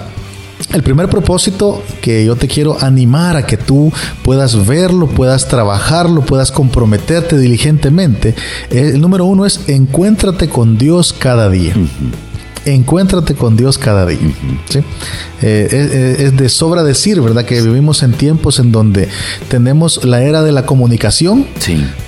El 0.72 0.82
primer 0.82 1.10
propósito 1.10 1.84
que 2.02 2.26
yo 2.26 2.36
te 2.36 2.48
quiero 2.48 2.82
animar 2.82 3.36
a 3.36 3.46
que 3.46 3.58
tú 3.58 3.92
puedas 4.24 4.66
verlo, 4.66 5.08
puedas 5.08 5.48
trabajarlo, 5.48 6.22
puedas 6.22 6.52
comprometerte 6.52 7.38
diligentemente, 7.38 8.34
el 8.70 9.00
número 9.02 9.26
uno 9.26 9.46
es 9.46 9.68
encuéntrate 9.68 10.50
con 10.50 10.78
Dios 10.78 11.14
cada 11.14 11.50
día 11.50 11.76
encuéntrate 12.66 13.36
con 13.36 13.56
Dios 13.56 13.78
cada 13.78 14.06
día. 14.06 14.20
Eh, 15.42 16.16
es, 16.20 16.38
de 16.38 16.50
sobra 16.50 16.84
decir, 16.84 17.20
¿verdad? 17.22 17.46
Que 17.46 17.62
vivimos 17.62 18.04
en 18.04 18.14
tiempos 18.14 18.60
en 18.60 18.72
donde 18.72 19.10
tenemos 19.50 20.04
la 20.06 20.24
era 20.24 20.42
de 20.42 20.52
la 20.52 20.66
comunicación, 20.66 21.46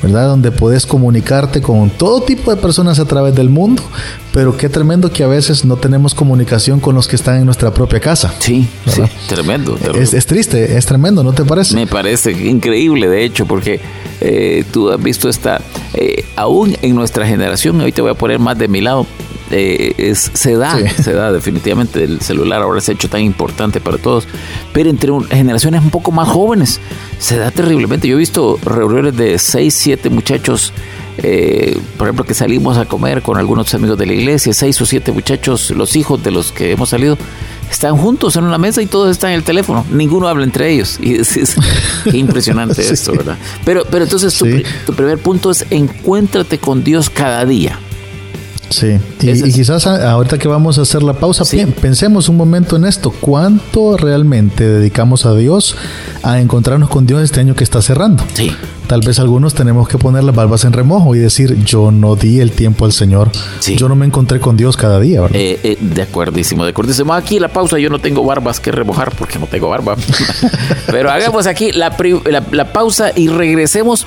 ¿verdad? 0.01 0.27
Donde 0.27 0.51
puedes 0.51 0.85
comunicarte 0.85 1.61
con 1.61 1.89
todo 1.89 2.21
tipo 2.21 2.53
de 2.53 2.61
personas 2.61 2.99
a 2.99 3.05
través 3.05 3.35
del 3.35 3.49
mundo, 3.49 3.83
pero 4.31 4.57
qué 4.57 4.69
tremendo 4.69 5.11
que 5.11 5.23
a 5.23 5.27
veces 5.27 5.65
no 5.65 5.75
tenemos 5.77 6.13
comunicación 6.13 6.79
con 6.79 6.95
los 6.95 7.07
que 7.07 7.15
están 7.15 7.37
en 7.37 7.45
nuestra 7.45 7.73
propia 7.73 7.99
casa. 7.99 8.33
Sí, 8.39 8.67
sí 8.85 9.01
tremendo. 9.27 9.77
Es, 9.93 10.25
triste, 10.25 10.77
es 10.77 10.85
tremendo, 10.85 11.23
¿no 11.23 11.33
te 11.33 11.43
parece? 11.43 11.75
Me 11.75 11.87
parece 11.87 12.31
increíble, 12.31 13.07
de 13.07 13.25
hecho, 13.25 13.45
porque 13.45 13.79
eh, 14.21 14.63
tú 14.71 14.91
has 14.91 15.01
visto 15.01 15.29
esta, 15.29 15.61
eh, 15.93 16.25
aún 16.35 16.75
en 16.81 16.95
nuestra 16.95 17.27
generación, 17.27 17.79
hoy 17.81 17.91
te 17.91 18.01
voy 18.01 18.11
a 18.11 18.15
poner 18.15 18.39
más 18.39 18.57
de 18.57 18.67
mi 18.67 18.81
lado, 18.81 19.05
eh, 19.57 19.93
es, 19.97 20.31
se 20.33 20.57
da, 20.57 20.77
se 21.01 21.13
da 21.13 21.31
definitivamente. 21.31 22.03
El 22.03 22.19
celular 22.19 22.61
ahora 22.61 22.81
se 22.81 22.91
ha 22.91 22.95
hecho 22.95 23.07
tan 23.07 23.21
importante 23.21 23.79
para 23.79 23.97
todos, 23.97 24.27
pero 24.73 24.89
entre 24.89 25.11
generaciones 25.29 25.81
un 25.81 25.91
poco 25.91 26.11
más 26.11 26.27
jóvenes 26.27 26.81
se 27.19 27.37
da 27.37 27.51
terriblemente. 27.51 28.05
Yo 28.05 28.15
he 28.15 28.19
visto 28.19 28.59
reuniones 28.65 29.15
de 29.15 29.39
6, 29.39 29.73
7 29.73 30.09
muchachos, 30.09 30.73
eh, 31.19 31.79
por 31.97 32.07
ejemplo, 32.07 32.25
que 32.25 32.33
salimos 32.33 32.77
a 32.77 32.83
comer 32.83 33.21
con 33.21 33.37
algunos 33.37 33.73
amigos 33.73 33.97
de 33.97 34.05
la 34.07 34.13
iglesia, 34.13 34.53
6 34.53 34.81
o 34.81 34.85
7 34.85 35.13
muchachos, 35.13 35.71
los 35.71 35.95
hijos 35.95 36.21
de 36.21 36.31
los 36.31 36.51
que 36.51 36.73
hemos 36.73 36.89
salido, 36.89 37.17
están 37.71 37.95
juntos 37.95 38.35
en 38.35 38.43
una 38.43 38.57
mesa 38.57 38.81
y 38.81 38.87
todos 38.87 39.09
están 39.09 39.31
en 39.31 39.37
el 39.37 39.43
teléfono. 39.43 39.85
Ninguno 39.89 40.27
habla 40.27 40.43
entre 40.43 40.69
ellos. 40.69 40.99
Y 41.05 41.15
es, 41.15 41.55
qué 42.03 42.17
impresionante 42.17 42.81
esto, 42.91 43.13
¿verdad? 43.13 43.37
Pero, 43.63 43.85
pero 43.89 44.03
entonces 44.03 44.35
tu, 44.35 44.93
primer 44.93 45.17
punto 45.19 45.51
es 45.51 45.65
encuéntrate 45.69 46.57
con 46.57 46.83
Dios 46.83 47.09
cada 47.09 47.45
día. 47.45 47.79
Sí, 48.69 48.97
y, 49.21 49.53
quizás 49.53 49.85
ahorita 49.87 50.37
que 50.37 50.47
vamos 50.47 50.77
a 50.79 50.81
hacer 50.81 51.03
la 51.03 51.13
pausa, 51.13 51.43
pensemos 51.81 52.29
un 52.29 52.37
momento 52.37 52.75
en 52.75 52.85
esto. 52.85 53.13
¿Cuánto 53.21 53.97
realmente 53.97 54.67
dedicamos 54.67 55.25
a 55.25 55.35
Dios 55.35 55.75
a 56.23 56.39
encontrarnos 56.39 56.89
con 56.89 57.05
Dios 57.05 57.21
este 57.21 57.39
año 57.39 57.55
que 57.55 57.63
está 57.63 57.81
cerrando? 57.81 58.23
Sí. 58.33 58.51
Tal 58.87 59.01
vez 59.01 59.17
algunos 59.19 59.55
tenemos 59.55 59.87
que 59.87 59.97
poner 59.97 60.23
las 60.23 60.35
barbas 60.35 60.63
en 60.63 60.73
remojo 60.73 61.15
y 61.15 61.19
decir, 61.19 61.63
yo 61.63 61.91
no 61.91 62.15
di 62.15 62.39
el 62.39 62.51
tiempo 62.51 62.85
al 62.85 62.91
Señor. 62.91 63.31
Yo 63.61 63.89
no 63.89 63.95
me 63.95 64.05
encontré 64.05 64.39
con 64.39 64.57
Dios 64.57 64.77
cada 64.77 64.99
día, 64.99 65.21
¿verdad? 65.21 65.37
Eh, 65.39 65.59
eh, 65.63 65.77
de 65.79 66.01
acuerdísimo, 66.03 66.63
de 66.65 66.71
acuerdísimo. 66.71 67.13
Aquí 67.13 67.39
la 67.39 67.47
pausa, 67.47 67.79
yo 67.79 67.89
no 67.89 67.99
tengo 67.99 68.23
barbas 68.23 68.59
que 68.59 68.71
remojar 68.71 69.15
porque 69.15 69.39
no 69.39 69.47
tengo 69.47 69.69
barba. 69.69 69.95
Pero 70.87 71.11
hagamos 71.11 71.47
aquí 71.47 71.71
la, 71.71 71.95
la 72.51 72.73
pausa 72.73 73.11
y 73.15 73.27
regresemos 73.27 74.05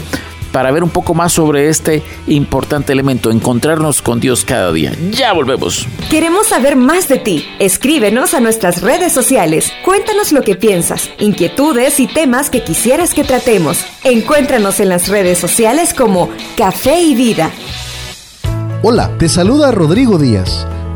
para 0.58 0.72
ver 0.72 0.82
un 0.82 0.90
poco 0.90 1.14
más 1.14 1.34
sobre 1.34 1.68
este 1.68 2.02
importante 2.26 2.92
elemento, 2.92 3.30
encontrarnos 3.30 4.02
con 4.02 4.18
Dios 4.18 4.44
cada 4.44 4.72
día. 4.72 4.92
Ya 5.12 5.32
volvemos. 5.32 5.86
Queremos 6.10 6.48
saber 6.48 6.74
más 6.74 7.06
de 7.06 7.18
ti. 7.18 7.48
Escríbenos 7.60 8.34
a 8.34 8.40
nuestras 8.40 8.82
redes 8.82 9.12
sociales. 9.12 9.72
Cuéntanos 9.84 10.32
lo 10.32 10.42
que 10.42 10.56
piensas, 10.56 11.10
inquietudes 11.20 12.00
y 12.00 12.08
temas 12.08 12.50
que 12.50 12.64
quisieras 12.64 13.14
que 13.14 13.22
tratemos. 13.22 13.84
Encuéntranos 14.02 14.80
en 14.80 14.88
las 14.88 15.06
redes 15.06 15.38
sociales 15.38 15.94
como 15.94 16.28
Café 16.56 17.02
y 17.02 17.14
Vida. 17.14 17.52
Hola, 18.82 19.12
te 19.16 19.28
saluda 19.28 19.70
Rodrigo 19.70 20.18
Díaz 20.18 20.66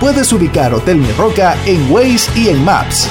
Puedes 0.00 0.30
ubicar 0.34 0.74
Hotel 0.74 0.98
Mi 0.98 1.10
Roca 1.12 1.56
en 1.64 1.90
Waze 1.90 2.30
y 2.38 2.48
en 2.48 2.62
Maps. 2.62 3.08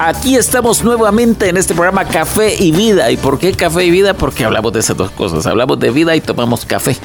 Aquí 0.00 0.34
estamos 0.34 0.82
nuevamente 0.82 1.48
en 1.48 1.56
este 1.56 1.72
programa 1.72 2.04
Café 2.04 2.56
y 2.58 2.72
Vida. 2.72 3.12
¿Y 3.12 3.16
por 3.16 3.38
qué 3.38 3.52
Café 3.52 3.84
y 3.84 3.92
Vida? 3.92 4.14
Porque 4.14 4.44
hablamos 4.44 4.72
de 4.72 4.80
esas 4.80 4.96
dos 4.96 5.12
cosas. 5.12 5.46
Hablamos 5.46 5.78
de 5.78 5.90
vida 5.92 6.16
y 6.16 6.20
tomamos 6.20 6.64
café. 6.64 6.96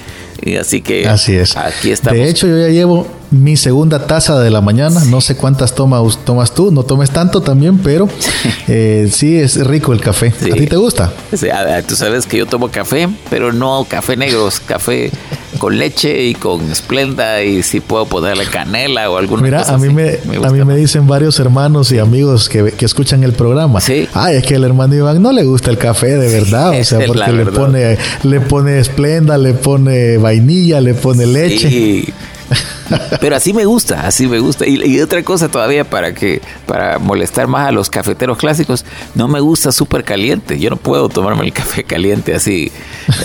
Y 0.41 0.55
así 0.55 0.81
que 0.81 1.07
así 1.07 1.35
es. 1.35 1.55
aquí 1.55 1.91
estamos. 1.91 2.17
De 2.17 2.27
hecho, 2.27 2.47
yo 2.47 2.57
ya 2.57 2.69
llevo 2.69 3.05
mi 3.31 3.57
segunda 3.57 4.07
taza 4.07 4.39
de 4.39 4.49
la 4.49 4.61
mañana. 4.61 5.03
No 5.05 5.21
sé 5.21 5.35
cuántas 5.35 5.75
tomas, 5.75 6.17
tomas 6.25 6.53
tú. 6.53 6.71
No 6.71 6.83
tomes 6.83 7.11
tanto 7.11 7.41
también, 7.41 7.79
pero 7.79 8.07
eh, 8.67 9.09
sí 9.11 9.37
es 9.37 9.65
rico 9.65 9.93
el 9.93 10.01
café. 10.01 10.27
¿A 10.27 10.55
ti 10.55 10.67
te 10.67 10.77
gusta? 10.77 11.11
Sí, 11.33 11.47
tú 11.87 11.95
sabes 11.95 12.25
que 12.25 12.37
yo 12.37 12.45
tomo 12.45 12.69
café, 12.69 13.09
pero 13.29 13.53
no 13.53 13.85
café 13.89 14.15
negros, 14.17 14.59
café 14.59 15.11
con 15.57 15.77
leche 15.77 16.23
y 16.23 16.35
con 16.35 16.69
esplenda 16.71 17.41
y 17.41 17.63
si 17.63 17.79
puedo 17.79 18.05
ponerle 18.05 18.45
canela 18.45 19.09
o 19.09 19.17
alguna 19.17 19.41
Mira, 19.41 19.61
a 19.61 19.77
mí 19.77 19.89
me, 19.89 20.19
a 20.43 20.49
mí 20.49 20.63
me 20.63 20.75
dicen 20.75 21.07
varios 21.07 21.39
hermanos 21.39 21.91
y 21.91 21.99
amigos 21.99 22.49
que, 22.49 22.71
que, 22.71 22.85
escuchan 22.85 23.23
el 23.23 23.33
programa. 23.33 23.81
Sí. 23.81 24.07
Ay, 24.13 24.37
es 24.37 24.43
que 24.45 24.55
el 24.55 24.63
hermano 24.63 24.95
Iván 24.95 25.21
no 25.21 25.31
le 25.31 25.43
gusta 25.43 25.71
el 25.71 25.77
café 25.77 26.17
de 26.17 26.31
verdad, 26.31 26.79
o 26.79 26.83
sea, 26.83 27.05
porque 27.05 27.31
le 27.31 27.45
pone 27.45 27.97
le 28.23 28.41
pone 28.41 28.79
esplenda, 28.79 29.37
le 29.37 29.53
pone 29.53 30.17
vainilla, 30.17 30.81
le 30.81 30.93
pone 30.93 31.25
leche. 31.25 31.69
Sí. 31.69 32.13
Pero 33.19 33.35
así 33.35 33.53
me 33.53 33.65
gusta, 33.65 34.07
así 34.07 34.27
me 34.27 34.39
gusta. 34.39 34.65
Y, 34.67 34.99
otra 35.01 35.23
cosa 35.23 35.49
todavía 35.49 35.83
para 35.83 36.13
que, 36.13 36.41
para 36.65 36.99
molestar 36.99 37.47
más 37.47 37.67
a 37.67 37.71
los 37.71 37.89
cafeteros 37.89 38.37
clásicos, 38.37 38.85
no 39.13 39.27
me 39.27 39.39
gusta 39.39 39.71
súper 39.71 40.03
caliente. 40.03 40.59
Yo 40.59 40.69
no 40.69 40.77
puedo 40.77 41.09
tomarme 41.09 41.45
el 41.45 41.53
café 41.53 41.83
caliente 41.83 42.33
así. 42.33 42.71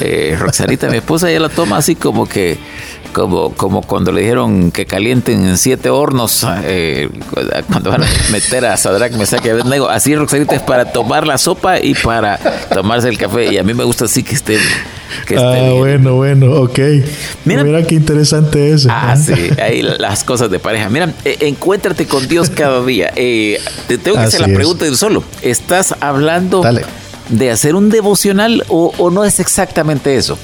Eh, 0.00 0.37
Roxanita, 0.38 0.88
mi 0.88 0.98
esposa, 0.98 1.30
ya 1.30 1.40
lo 1.40 1.48
toma 1.48 1.76
así 1.78 1.94
como 1.94 2.28
que, 2.28 2.58
como, 3.12 3.54
como 3.54 3.82
cuando 3.82 4.12
le 4.12 4.22
dijeron 4.22 4.70
que 4.70 4.87
calienten 4.87 5.46
en 5.46 5.58
siete 5.58 5.90
hornos, 5.90 6.46
eh, 6.64 7.08
cuando 7.68 7.90
van 7.90 8.04
a 8.04 8.06
meter 8.30 8.66
a 8.66 8.76
Sadrach, 8.76 9.12
me 9.12 9.26
saque 9.26 9.50
Así 9.90 10.14
Roxanita 10.14 10.56
es 10.56 10.62
para 10.62 10.92
tomar 10.92 11.26
la 11.26 11.38
sopa 11.38 11.80
y 11.80 11.94
para 11.94 12.38
tomarse 12.72 13.08
el 13.08 13.18
café. 13.18 13.52
Y 13.52 13.58
a 13.58 13.62
mí 13.62 13.74
me 13.74 13.84
gusta 13.84 14.04
así 14.04 14.22
que 14.22 14.34
esté 14.34 14.58
ah, 15.37 15.72
bueno, 15.76 16.14
bueno, 16.16 16.52
ok. 16.52 16.78
Mira, 17.44 17.82
qué 17.87 17.94
interesante 17.94 18.72
eso. 18.72 18.88
Ah, 18.90 19.16
sí, 19.16 19.49
ahí 19.62 19.82
las 19.82 20.24
cosas 20.24 20.50
de 20.50 20.58
pareja. 20.58 20.88
Mira, 20.88 21.12
eh, 21.24 21.38
encuéntrate 21.40 22.06
con 22.06 22.26
Dios 22.28 22.50
cada 22.50 22.84
día. 22.84 23.12
Eh, 23.16 23.60
te 23.86 23.98
tengo 23.98 24.16
que 24.16 24.24
hacer 24.24 24.40
la 24.40 24.54
pregunta 24.54 24.84
de 24.84 24.96
solo. 24.96 25.24
¿Estás 25.42 25.94
hablando 26.00 26.62
de 27.28 27.50
hacer 27.50 27.74
un 27.74 27.90
devocional 27.90 28.64
o 28.68 29.10
no 29.10 29.24
es 29.24 29.40
exactamente 29.40 30.16
eso? 30.16 30.38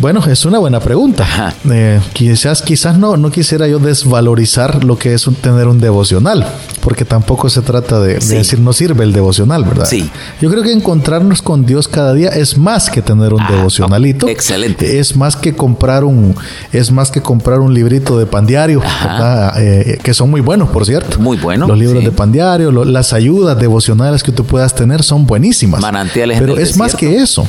Bueno, 0.00 0.24
es 0.26 0.46
una 0.46 0.58
buena 0.58 0.80
pregunta. 0.80 1.54
Eh, 1.70 2.00
quizás, 2.14 2.62
quizás 2.62 2.96
no, 2.96 3.18
no 3.18 3.30
quisiera 3.30 3.68
yo 3.68 3.78
desvalorizar 3.78 4.82
lo 4.82 4.96
que 4.98 5.12
es 5.12 5.28
tener 5.42 5.68
un 5.68 5.78
devocional, 5.78 6.46
porque 6.80 7.04
tampoco 7.04 7.50
se 7.50 7.60
trata 7.60 8.00
de, 8.00 8.14
decir 8.14 8.60
no 8.60 8.72
sirve 8.72 9.04
el 9.04 9.12
devocional, 9.12 9.62
¿verdad? 9.64 9.84
Sí. 9.84 10.10
Yo 10.40 10.50
creo 10.50 10.62
que 10.62 10.72
encontrarnos 10.72 11.42
con 11.42 11.66
Dios 11.66 11.86
cada 11.86 12.14
día 12.14 12.30
es 12.30 12.56
más 12.56 12.88
que 12.88 13.02
tener 13.02 13.34
un 13.34 13.42
ah, 13.42 13.48
devocionalito. 13.50 14.26
excelente. 14.28 14.98
Es 15.00 15.16
más 15.16 15.36
que 15.36 15.54
comprar 15.54 16.04
un, 16.04 16.34
es 16.72 16.90
más 16.90 17.10
que 17.10 17.20
comprar 17.20 17.60
un 17.60 17.74
librito 17.74 18.18
de 18.18 18.24
pandiario, 18.24 18.82
eh, 19.58 19.98
que 20.02 20.14
son 20.14 20.30
muy 20.30 20.40
buenos, 20.40 20.70
por 20.70 20.86
cierto. 20.86 21.20
Muy 21.20 21.36
buenos. 21.36 21.68
Los 21.68 21.78
libros 21.78 22.02
de 22.02 22.10
pandiario, 22.10 22.72
las 22.72 23.12
ayudas 23.12 23.58
devocionales 23.58 24.22
que 24.22 24.32
tú 24.32 24.46
puedas 24.46 24.74
tener 24.74 25.02
son 25.02 25.26
buenísimas. 25.26 25.82
Manantiales. 25.82 26.40
Pero 26.40 26.56
es 26.56 26.78
más 26.78 26.96
que 26.96 27.18
eso 27.18 27.46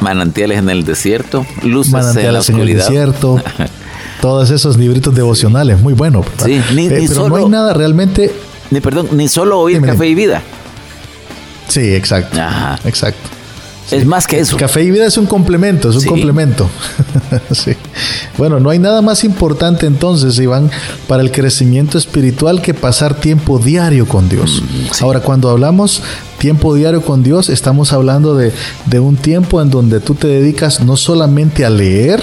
manantiales 0.00 0.58
en 0.58 0.70
el 0.70 0.84
desierto, 0.84 1.46
luces 1.62 2.16
en 2.16 2.32
la 2.32 2.40
oscuridad. 2.40 2.62
En 2.62 2.68
el 2.68 2.76
desierto. 2.78 3.42
todos 4.22 4.50
esos 4.50 4.76
libritos 4.76 5.12
devocionales, 5.14 5.80
muy 5.80 5.94
bueno. 5.94 6.24
Sí, 6.44 6.62
ni, 6.74 6.86
eh, 6.86 7.06
pero 7.08 7.28
no 7.28 7.36
hay 7.36 7.48
nada 7.48 7.74
realmente. 7.74 8.32
Ni 8.70 8.80
perdón, 8.80 9.08
ni 9.12 9.28
solo 9.28 9.58
oír 9.58 9.82
café 9.82 10.06
y 10.06 10.14
vida. 10.14 10.42
Sí, 11.68 11.94
exacto. 11.94 12.38
Exacto. 12.84 13.28
Es 13.90 14.06
más 14.06 14.26
que 14.26 14.38
eso. 14.38 14.56
Café 14.56 14.82
y 14.84 14.90
vida 14.90 15.06
es 15.06 15.18
un 15.18 15.26
complemento, 15.26 15.90
es 15.90 15.96
un 15.96 16.04
complemento. 16.04 16.68
sí. 17.50 17.72
Bueno, 18.38 18.60
no 18.60 18.70
hay 18.70 18.78
nada 18.78 19.02
más 19.02 19.24
importante 19.24 19.86
entonces, 19.86 20.38
Iván, 20.38 20.70
para 21.08 21.22
el 21.22 21.30
crecimiento 21.30 21.98
espiritual 21.98 22.62
que 22.62 22.74
pasar 22.74 23.14
tiempo 23.14 23.58
diario 23.58 24.06
con 24.06 24.28
Dios. 24.28 24.62
Mm, 24.62 25.02
Ahora, 25.04 25.20
cuando 25.20 25.50
hablamos 25.50 26.02
tiempo 26.38 26.74
diario 26.74 27.02
con 27.02 27.22
Dios, 27.22 27.48
estamos 27.48 27.92
hablando 27.92 28.36
de, 28.36 28.52
un 28.98 29.16
tiempo 29.16 29.60
en 29.60 29.70
donde 29.70 30.00
tú 30.00 30.14
te 30.14 30.28
dedicas 30.28 30.80
no 30.80 30.96
solamente 30.96 31.64
a 31.64 31.70
leer, 31.70 32.22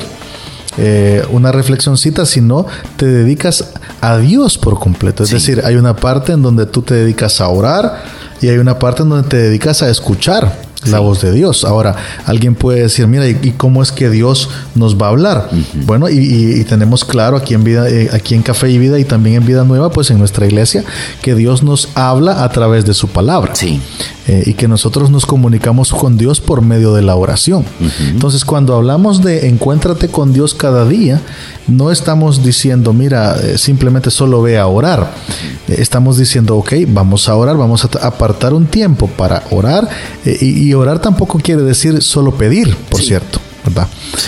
eh, 0.78 1.24
una 1.32 1.52
reflexioncita, 1.52 2.26
sino 2.26 2.66
te 2.96 3.06
dedicas 3.06 3.74
a 4.02 4.18
Dios 4.18 4.58
por 4.58 4.80
completo. 4.80 5.24
Es 5.24 5.32
decir, 5.32 5.62
hay 5.66 5.76
una 5.76 5.96
parte 5.96 6.32
en 6.32 6.42
donde 6.42 6.66
tú 6.66 6.82
te 6.82 6.94
dedicas 6.94 7.42
a 7.42 7.50
orar 7.50 8.04
y 8.42 8.48
hay 8.48 8.58
una 8.58 8.80
parte 8.80 9.04
en 9.04 9.10
donde 9.10 9.28
te 9.28 9.38
dedicas 9.38 9.82
a 9.82 9.90
escuchar 9.90 10.69
la 10.86 11.00
voz 11.00 11.22
de 11.22 11.32
Dios. 11.34 11.66
Ahora, 11.66 11.96
alguien 12.26 12.56
puede 12.56 12.82
decir, 12.82 13.08
mira, 13.08 13.28
¿y, 13.28 13.54
cómo 13.58 13.84
es 13.84 13.92
que 13.92 14.10
Dios 14.10 14.50
nos 14.76 15.00
va 15.00 15.08
a 15.08 15.10
hablar? 15.10 15.50
Bueno, 15.86 16.10
y, 16.10 16.64
tenemos 16.64 17.04
claro 17.04 17.38
aquí 17.38 17.54
en 17.54 17.64
vida, 17.64 17.90
eh, 17.90 18.10
aquí 18.14 18.36
en 18.36 18.44
Café 18.44 18.70
y 18.70 18.78
Vida 18.78 19.00
y 19.00 19.04
también 19.04 19.38
en 19.38 19.46
Vida 19.46 19.64
Nueva, 19.64 19.92
pues 19.92 20.10
en 20.12 20.20
nuestra 20.20 20.46
iglesia, 20.46 20.84
que 21.22 21.36
Dios 21.36 21.64
nos 21.64 21.90
habla 21.96 22.44
a 22.44 22.50
través 22.50 22.86
de 22.86 22.94
su 22.94 23.08
palabra. 23.10 23.56
Sí. 23.56 23.82
Eh, 24.28 24.44
y 24.46 24.54
que 24.54 24.68
nosotros 24.68 25.10
nos 25.10 25.26
comunicamos 25.26 25.92
con 25.92 26.16
Dios 26.16 26.40
por 26.40 26.62
medio 26.62 26.94
de 26.94 27.02
la 27.02 27.16
oración. 27.16 27.66
Entonces, 28.12 28.46
cuando 28.46 28.76
hablamos 28.76 29.24
de 29.24 29.48
encuéntrate 29.48 30.10
con 30.10 30.34
Dios 30.34 30.54
cada 30.54 30.88
día, 30.88 31.20
no 31.70 31.92
estamos 31.92 32.44
diciendo, 32.44 32.94
mira, 32.94 33.36
eh, 33.42 33.58
simplemente 33.58 34.12
solo 34.12 34.42
ve 34.42 34.58
a 34.58 34.68
orar. 34.68 35.12
estamos 35.68 36.18
diciendo, 36.18 36.58
ok, 36.58 36.74
vamos 36.88 37.30
a 37.30 37.36
orar, 37.36 37.56
vamos 37.58 37.86
a 37.86 38.08
apartar 38.08 38.54
un 38.54 38.66
tiempo 38.66 39.08
para 39.08 39.44
orar 39.52 39.88
y, 40.26 40.74
orar 40.74 41.00
tampoco 41.00 41.40
quiere 41.40 41.62
decir 41.62 42.02
solo 42.02 42.34
pedir, 42.34 42.76
por 42.90 43.02
cierto. 43.02 43.40
¿Verdad? 43.66 43.88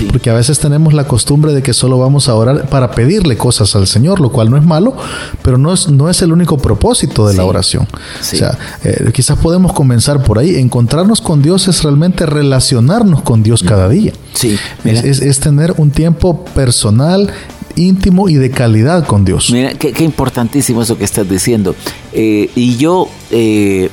Porque 0.10 0.30
a 0.30 0.34
veces 0.34 0.60
tenemos 0.60 0.94
la 0.94 1.08
costumbre 1.08 1.54
de 1.54 1.64
que 1.64 1.74
solo 1.74 1.98
vamos 1.98 2.30
a 2.30 2.36
orar 2.36 2.68
para 2.70 2.92
pedirle 2.92 3.38
cosas 3.38 3.76
al 3.76 3.88
Señor, 3.88 4.20
lo 4.20 4.32
cual 4.32 4.50
no 4.50 4.58
es 4.58 4.64
malo, 4.64 4.96
pero 5.42 5.58
no 5.58 5.74
es, 5.74 5.90
no 5.90 6.10
es 6.10 6.22
el 6.22 6.32
único 6.32 6.58
propósito 6.58 7.28
de 7.28 7.36
la 7.36 7.46
oración. 7.46 7.88
O 8.20 8.24
sea, 8.24 8.58
eh, 8.84 9.12
quizás 9.14 9.38
podemos 9.38 9.74
comenzar 9.74 10.24
por 10.24 10.40
ahí. 10.40 10.56
Encontrarnos 10.56 11.22
con 11.22 11.42
Dios 11.42 11.68
es 11.68 11.84
realmente 11.84 12.26
relacionarnos 12.26 13.22
con 13.22 13.44
Dios 13.44 13.64
cada 13.64 13.90
día. 13.90 14.14
Sí, 14.34 14.58
es, 14.84 15.40
tener 15.40 15.74
un 15.78 15.92
tiempo 15.92 16.46
personal 16.46 17.32
íntimo 17.76 18.30
y 18.30 18.36
de 18.36 18.52
calidad 18.52 19.06
con 19.06 19.26
Dios. 19.26 19.50
Mira, 19.52 19.74
qué, 19.74 20.04
importantísimo 20.04 20.82
eso 20.82 20.98
que 20.98 21.06
estás 21.06 21.28
diciendo. 21.28 21.76
Eh, 22.14 22.50
y 22.56 22.78
yo 22.78 23.08
eh, 23.32 23.90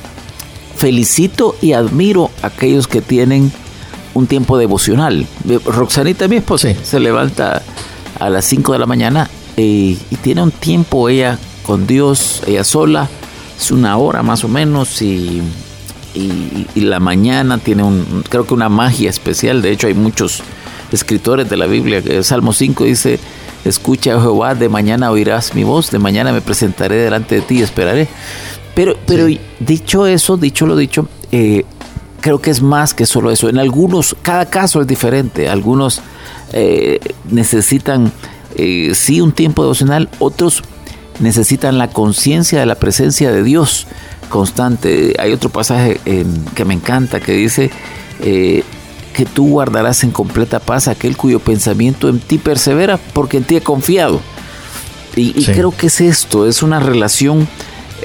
felicito 0.76 1.56
y 1.60 1.72
admiro 1.72 2.30
a 2.42 2.48
aquellos 2.48 2.86
que 2.86 3.00
tienen 3.00 3.52
un 4.14 4.26
tiempo 4.26 4.58
devocional. 4.58 5.26
Roxanita, 5.64 6.28
mi 6.28 6.36
esposa, 6.36 6.68
se 6.82 7.00
levanta 7.00 7.62
a 8.18 8.30
las 8.30 8.44
5 8.46 8.72
de 8.72 8.78
la 8.78 8.86
mañana 8.86 9.30
eh, 9.56 9.96
y 10.10 10.16
tiene 10.22 10.42
un 10.42 10.50
tiempo 10.50 11.08
ella 11.08 11.38
con 11.64 11.86
Dios, 11.86 12.42
ella 12.46 12.64
sola, 12.64 13.08
es 13.58 13.70
una 13.70 13.96
hora 13.98 14.22
más 14.22 14.44
o 14.44 14.48
menos 14.48 15.02
y, 15.02 15.42
y, 16.14 16.80
la 16.80 17.00
mañana 17.00 17.58
tiene 17.58 17.82
un, 17.82 18.24
creo 18.28 18.46
que 18.46 18.54
una 18.54 18.68
magia 18.68 19.10
especial, 19.10 19.62
de 19.62 19.72
hecho 19.72 19.86
hay 19.88 19.94
muchos 19.94 20.42
escritores 20.92 21.48
de 21.50 21.56
la 21.56 21.66
Biblia, 21.66 21.98
el 21.98 22.24
Salmo 22.24 22.52
5 22.52 22.84
dice, 22.84 23.18
escucha 23.64 24.16
oh 24.16 24.20
Jehová, 24.20 24.54
de 24.54 24.68
mañana 24.68 25.10
oirás 25.10 25.54
mi 25.54 25.64
voz, 25.64 25.90
de 25.90 25.98
mañana 25.98 26.32
me 26.32 26.40
presentaré 26.40 26.96
delante 26.96 27.36
de 27.36 27.40
ti 27.42 27.58
y 27.58 27.62
esperaré. 27.62 28.08
Pero, 28.74 28.96
pero 29.06 29.26
dicho 29.58 30.06
eso, 30.06 30.36
dicho 30.36 30.66
lo 30.66 30.76
dicho, 30.76 31.08
eh, 31.32 31.64
creo 32.20 32.40
que 32.40 32.50
es 32.50 32.62
más 32.62 32.94
que 32.94 33.06
solo 33.06 33.30
eso. 33.30 33.48
En 33.48 33.58
algunos, 33.58 34.16
cada 34.22 34.46
caso 34.46 34.80
es 34.80 34.86
diferente. 34.86 35.48
Algunos 35.48 36.00
eh, 36.52 37.00
necesitan 37.30 38.12
eh, 38.56 38.92
sí 38.94 39.20
un 39.20 39.32
tiempo 39.32 39.62
devocional, 39.62 40.08
otros 40.18 40.62
necesitan 41.20 41.78
la 41.78 41.88
conciencia 41.88 42.60
de 42.60 42.66
la 42.66 42.76
presencia 42.76 43.30
de 43.32 43.42
Dios 43.42 43.86
constante. 44.28 45.14
Hay 45.18 45.32
otro 45.32 45.50
pasaje 45.50 46.00
que 46.54 46.64
me 46.64 46.74
encanta 46.74 47.20
que 47.20 47.32
dice 47.32 47.70
eh, 48.20 48.62
que 49.14 49.24
tú 49.24 49.48
guardarás 49.48 50.04
en 50.04 50.10
completa 50.10 50.60
paz 50.60 50.86
aquel 50.86 51.16
cuyo 51.16 51.40
pensamiento 51.40 52.08
en 52.08 52.20
ti 52.20 52.38
persevera 52.38 52.98
porque 53.12 53.38
en 53.38 53.44
ti 53.44 53.56
he 53.56 53.60
confiado. 53.60 54.20
Y, 55.16 55.44
creo 55.46 55.72
que 55.72 55.88
es 55.88 56.00
esto, 56.00 56.46
es 56.46 56.62
una 56.62 56.78
relación 56.78 57.48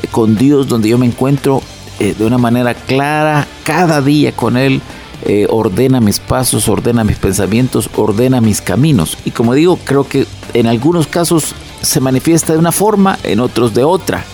con 0.10 0.36
Dios 0.36 0.68
donde 0.68 0.90
yo 0.90 0.98
me 0.98 1.06
encuentro 1.06 1.62
eh, 2.00 2.16
de 2.18 2.26
una 2.26 2.38
manera 2.38 2.74
clara 2.74 3.48
cada 3.64 4.02
día 4.02 4.32
con 4.32 4.58
Él. 4.58 4.82
Eh, 5.26 5.48
ordena 5.50 6.02
mis 6.02 6.20
pasos, 6.20 6.68
ordena 6.68 7.06
mis 7.06 7.16
pensamientos, 7.16 7.90
ordena 7.96 8.42
mis 8.42 8.62
caminos. 8.62 9.18
Y 9.24 9.32
como 9.32 9.54
digo, 9.54 9.80
creo 9.86 10.06
que 10.06 10.28
en 10.54 10.68
algunos 10.68 11.08
casos 11.08 11.56
se 11.82 12.02
manifiesta 12.02 12.54
de 12.54 12.60
una 12.60 12.74
forma, 12.74 13.18
en 13.24 13.40
otros 13.40 13.74
de 13.74 13.86
otra. 13.86 14.26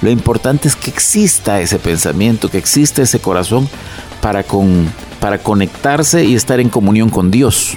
Lo 0.00 0.10
importante 0.10 0.68
es 0.68 0.76
que 0.76 0.90
exista 0.90 1.60
ese 1.60 1.78
pensamiento, 1.78 2.48
que 2.48 2.58
exista 2.58 3.02
ese 3.02 3.18
corazón 3.18 3.68
para, 4.22 4.42
con, 4.42 4.90
para 5.20 5.38
conectarse 5.38 6.24
y 6.24 6.34
estar 6.34 6.60
en 6.60 6.70
comunión 6.70 7.10
con 7.10 7.30
Dios. 7.30 7.76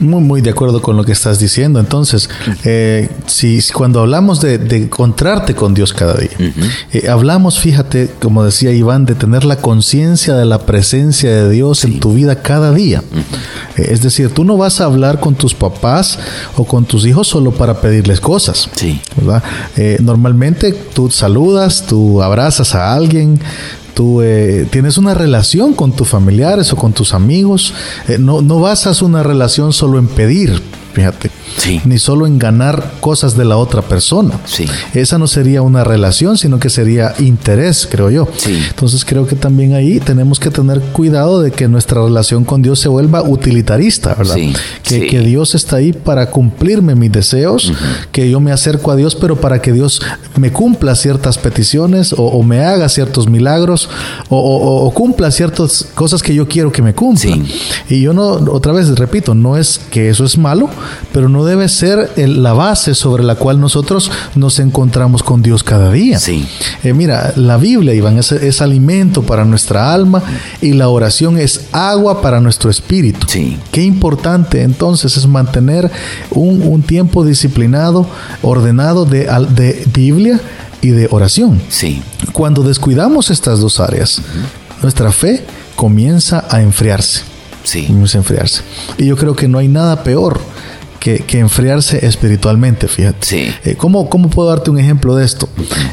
Muy, 0.00 0.20
muy 0.20 0.40
de 0.40 0.50
acuerdo 0.50 0.80
con 0.80 0.96
lo 0.96 1.04
que 1.04 1.12
estás 1.12 1.40
diciendo. 1.40 1.80
Entonces, 1.80 2.30
eh, 2.64 3.08
si, 3.26 3.60
cuando 3.72 4.00
hablamos 4.00 4.40
de, 4.40 4.54
encontrarte 4.76 5.54
con 5.54 5.74
Dios 5.74 5.92
cada 5.92 6.14
día, 6.14 6.30
eh, 6.92 7.08
hablamos, 7.08 7.58
fíjate, 7.58 8.10
como 8.20 8.44
decía 8.44 8.72
Iván, 8.72 9.06
de 9.06 9.14
tener 9.14 9.44
la 9.44 9.56
conciencia 9.56 10.34
de 10.34 10.44
la 10.44 10.60
presencia 10.66 11.30
de 11.30 11.50
Dios 11.50 11.84
en 11.84 11.98
tu 11.98 12.14
vida 12.14 12.42
cada 12.42 12.72
día. 12.72 13.02
Eh, 13.76 13.88
es 13.90 14.02
decir, 14.02 14.32
tú 14.32 14.44
no 14.44 14.56
vas 14.56 14.80
a 14.80 14.84
hablar 14.84 15.18
con 15.18 15.34
tus 15.34 15.54
papás 15.54 16.18
o 16.56 16.64
con 16.64 16.84
tus 16.84 17.04
hijos 17.04 17.26
solo 17.26 17.50
para 17.50 17.80
pedirles 17.80 18.20
cosas. 18.20 18.68
Sí. 18.76 19.00
normalmente 20.00 20.72
tú 20.72 21.10
saludas, 21.10 21.84
tú 21.88 22.22
abrazas 22.22 22.74
a 22.74 22.94
alguien, 22.94 23.40
tú 23.98 24.22
eh, 24.22 24.64
tienes 24.70 24.96
una 24.96 25.12
relación 25.12 25.74
con 25.74 25.90
tus 25.90 26.06
familiares 26.06 26.72
o 26.72 26.76
con 26.76 26.92
tus 26.92 27.14
amigos, 27.14 27.74
eh, 28.06 28.16
no, 28.16 28.42
no 28.42 28.60
basas 28.60 29.02
una 29.02 29.24
relación 29.24 29.72
solo 29.72 29.98
en 29.98 30.06
pedir, 30.06 30.62
fíjate. 30.92 31.32
Ni 31.84 31.98
solo 31.98 32.26
en 32.26 32.38
ganar 32.38 32.92
cosas 33.00 33.36
de 33.36 33.44
la 33.44 33.56
otra 33.56 33.82
persona. 33.82 34.40
Sí. 34.44 34.66
Esa 34.94 35.18
no 35.18 35.26
sería 35.26 35.62
una 35.62 35.84
relación, 35.84 36.38
sino 36.38 36.58
que 36.58 36.70
sería 36.70 37.14
interés, 37.18 37.88
creo 37.90 38.10
yo. 38.10 38.28
Entonces 38.46 39.04
creo 39.04 39.26
que 39.26 39.36
también 39.36 39.74
ahí 39.74 40.00
tenemos 40.00 40.40
que 40.40 40.50
tener 40.50 40.80
cuidado 40.80 41.42
de 41.42 41.50
que 41.50 41.68
nuestra 41.68 42.02
relación 42.02 42.44
con 42.44 42.62
Dios 42.62 42.80
se 42.80 42.88
vuelva 42.88 43.22
utilitarista, 43.22 44.14
¿verdad? 44.14 44.36
Que, 44.82 45.06
que, 45.06 45.20
Dios 45.20 45.54
está 45.54 45.76
ahí 45.76 45.92
para 45.92 46.30
cumplirme 46.30 46.94
mis 46.94 47.12
deseos, 47.12 47.72
que 48.12 48.30
yo 48.30 48.40
me 48.40 48.52
acerco 48.52 48.90
a 48.90 48.96
Dios, 48.96 49.14
pero 49.14 49.40
para 49.40 49.60
que 49.60 49.72
Dios 49.72 50.00
me 50.36 50.52
cumpla 50.52 50.94
ciertas 50.94 51.38
peticiones 51.38 52.14
o, 52.16 52.42
me 52.42 52.64
haga 52.64 52.88
ciertos 52.88 53.28
milagros 53.28 53.88
o, 54.28 54.90
cumpla 54.94 55.30
ciertas 55.30 55.86
cosas 55.94 56.22
que 56.22 56.34
yo 56.34 56.48
quiero 56.48 56.72
que 56.72 56.82
me 56.82 56.94
cumpla. 56.94 57.36
Y 57.88 58.00
yo 58.00 58.12
no, 58.12 58.28
otra 58.52 58.72
vez 58.72 58.88
repito, 58.98 59.34
no 59.34 59.56
es 59.56 59.80
que 59.90 60.08
eso 60.10 60.24
es 60.24 60.38
malo, 60.38 60.68
pero 61.12 61.28
no 61.28 61.37
debe 61.44 61.68
ser 61.68 62.12
la 62.16 62.52
base 62.52 62.94
sobre 62.94 63.24
la 63.24 63.34
cual 63.34 63.60
nosotros 63.60 64.10
nos 64.34 64.58
encontramos 64.58 65.22
con 65.22 65.42
Dios 65.42 65.62
cada 65.62 65.92
día. 65.92 66.18
Sí. 66.18 66.46
Eh, 66.84 66.92
mira, 66.92 67.32
la 67.36 67.56
Biblia, 67.56 67.94
Iván, 67.94 68.18
es, 68.18 68.62
alimento 68.62 69.22
para 69.22 69.44
nuestra 69.44 69.92
alma 69.92 70.22
y 70.60 70.72
la 70.72 70.88
oración 70.88 71.38
es 71.38 71.66
agua 71.72 72.20
para 72.22 72.40
nuestro 72.40 72.70
espíritu. 72.70 73.26
Sí. 73.28 73.56
Qué 73.70 73.82
importante 73.82 74.62
entonces 74.62 75.16
es 75.16 75.26
mantener 75.26 75.90
un, 76.30 76.82
tiempo 76.82 77.24
disciplinado, 77.24 78.06
ordenado 78.42 79.04
de, 79.04 79.26
de 79.26 79.84
Biblia 79.92 80.40
y 80.80 80.90
de 80.90 81.08
oración. 81.10 81.60
Sí. 81.68 82.02
Cuando 82.32 82.62
descuidamos 82.62 83.30
estas 83.30 83.60
dos 83.60 83.80
áreas, 83.80 84.22
nuestra 84.82 85.12
fe 85.12 85.44
comienza 85.76 86.44
a 86.48 86.62
enfriarse. 86.62 87.22
Sí. 87.64 87.86
Comienza 87.86 88.18
a 88.18 88.20
enfriarse. 88.20 88.62
Y 88.96 89.06
yo 89.06 89.16
creo 89.16 89.34
que 89.34 89.48
no 89.48 89.58
hay 89.58 89.68
nada 89.68 90.02
peor 90.02 90.40
que, 90.98 91.24
enfriarse 91.38 92.04
espiritualmente, 92.04 92.88
fíjate. 92.88 93.18
Sí. 93.26 93.48
Eh, 93.64 93.76
¿cómo, 93.76 94.08
puedo 94.08 94.48
darte 94.48 94.70
un 94.70 94.78
ejemplo 94.78 95.14
de 95.16 95.24
esto? 95.24 95.48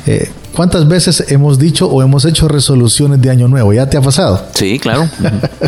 Eh, 0.05 0.29
¿Cuántas 0.55 0.87
veces 0.87 1.25
hemos 1.29 1.59
dicho 1.59 1.87
o 1.87 2.01
hemos 2.01 2.23
hecho 2.23 2.47
resoluciones 2.47 3.21
de 3.21 3.29
año 3.29 3.47
nuevo? 3.49 3.73
¿Ya 3.73 3.89
te 3.89 3.97
ha 3.97 4.01
pasado? 4.01 4.47
Sí, 4.53 4.79
claro. 4.79 5.09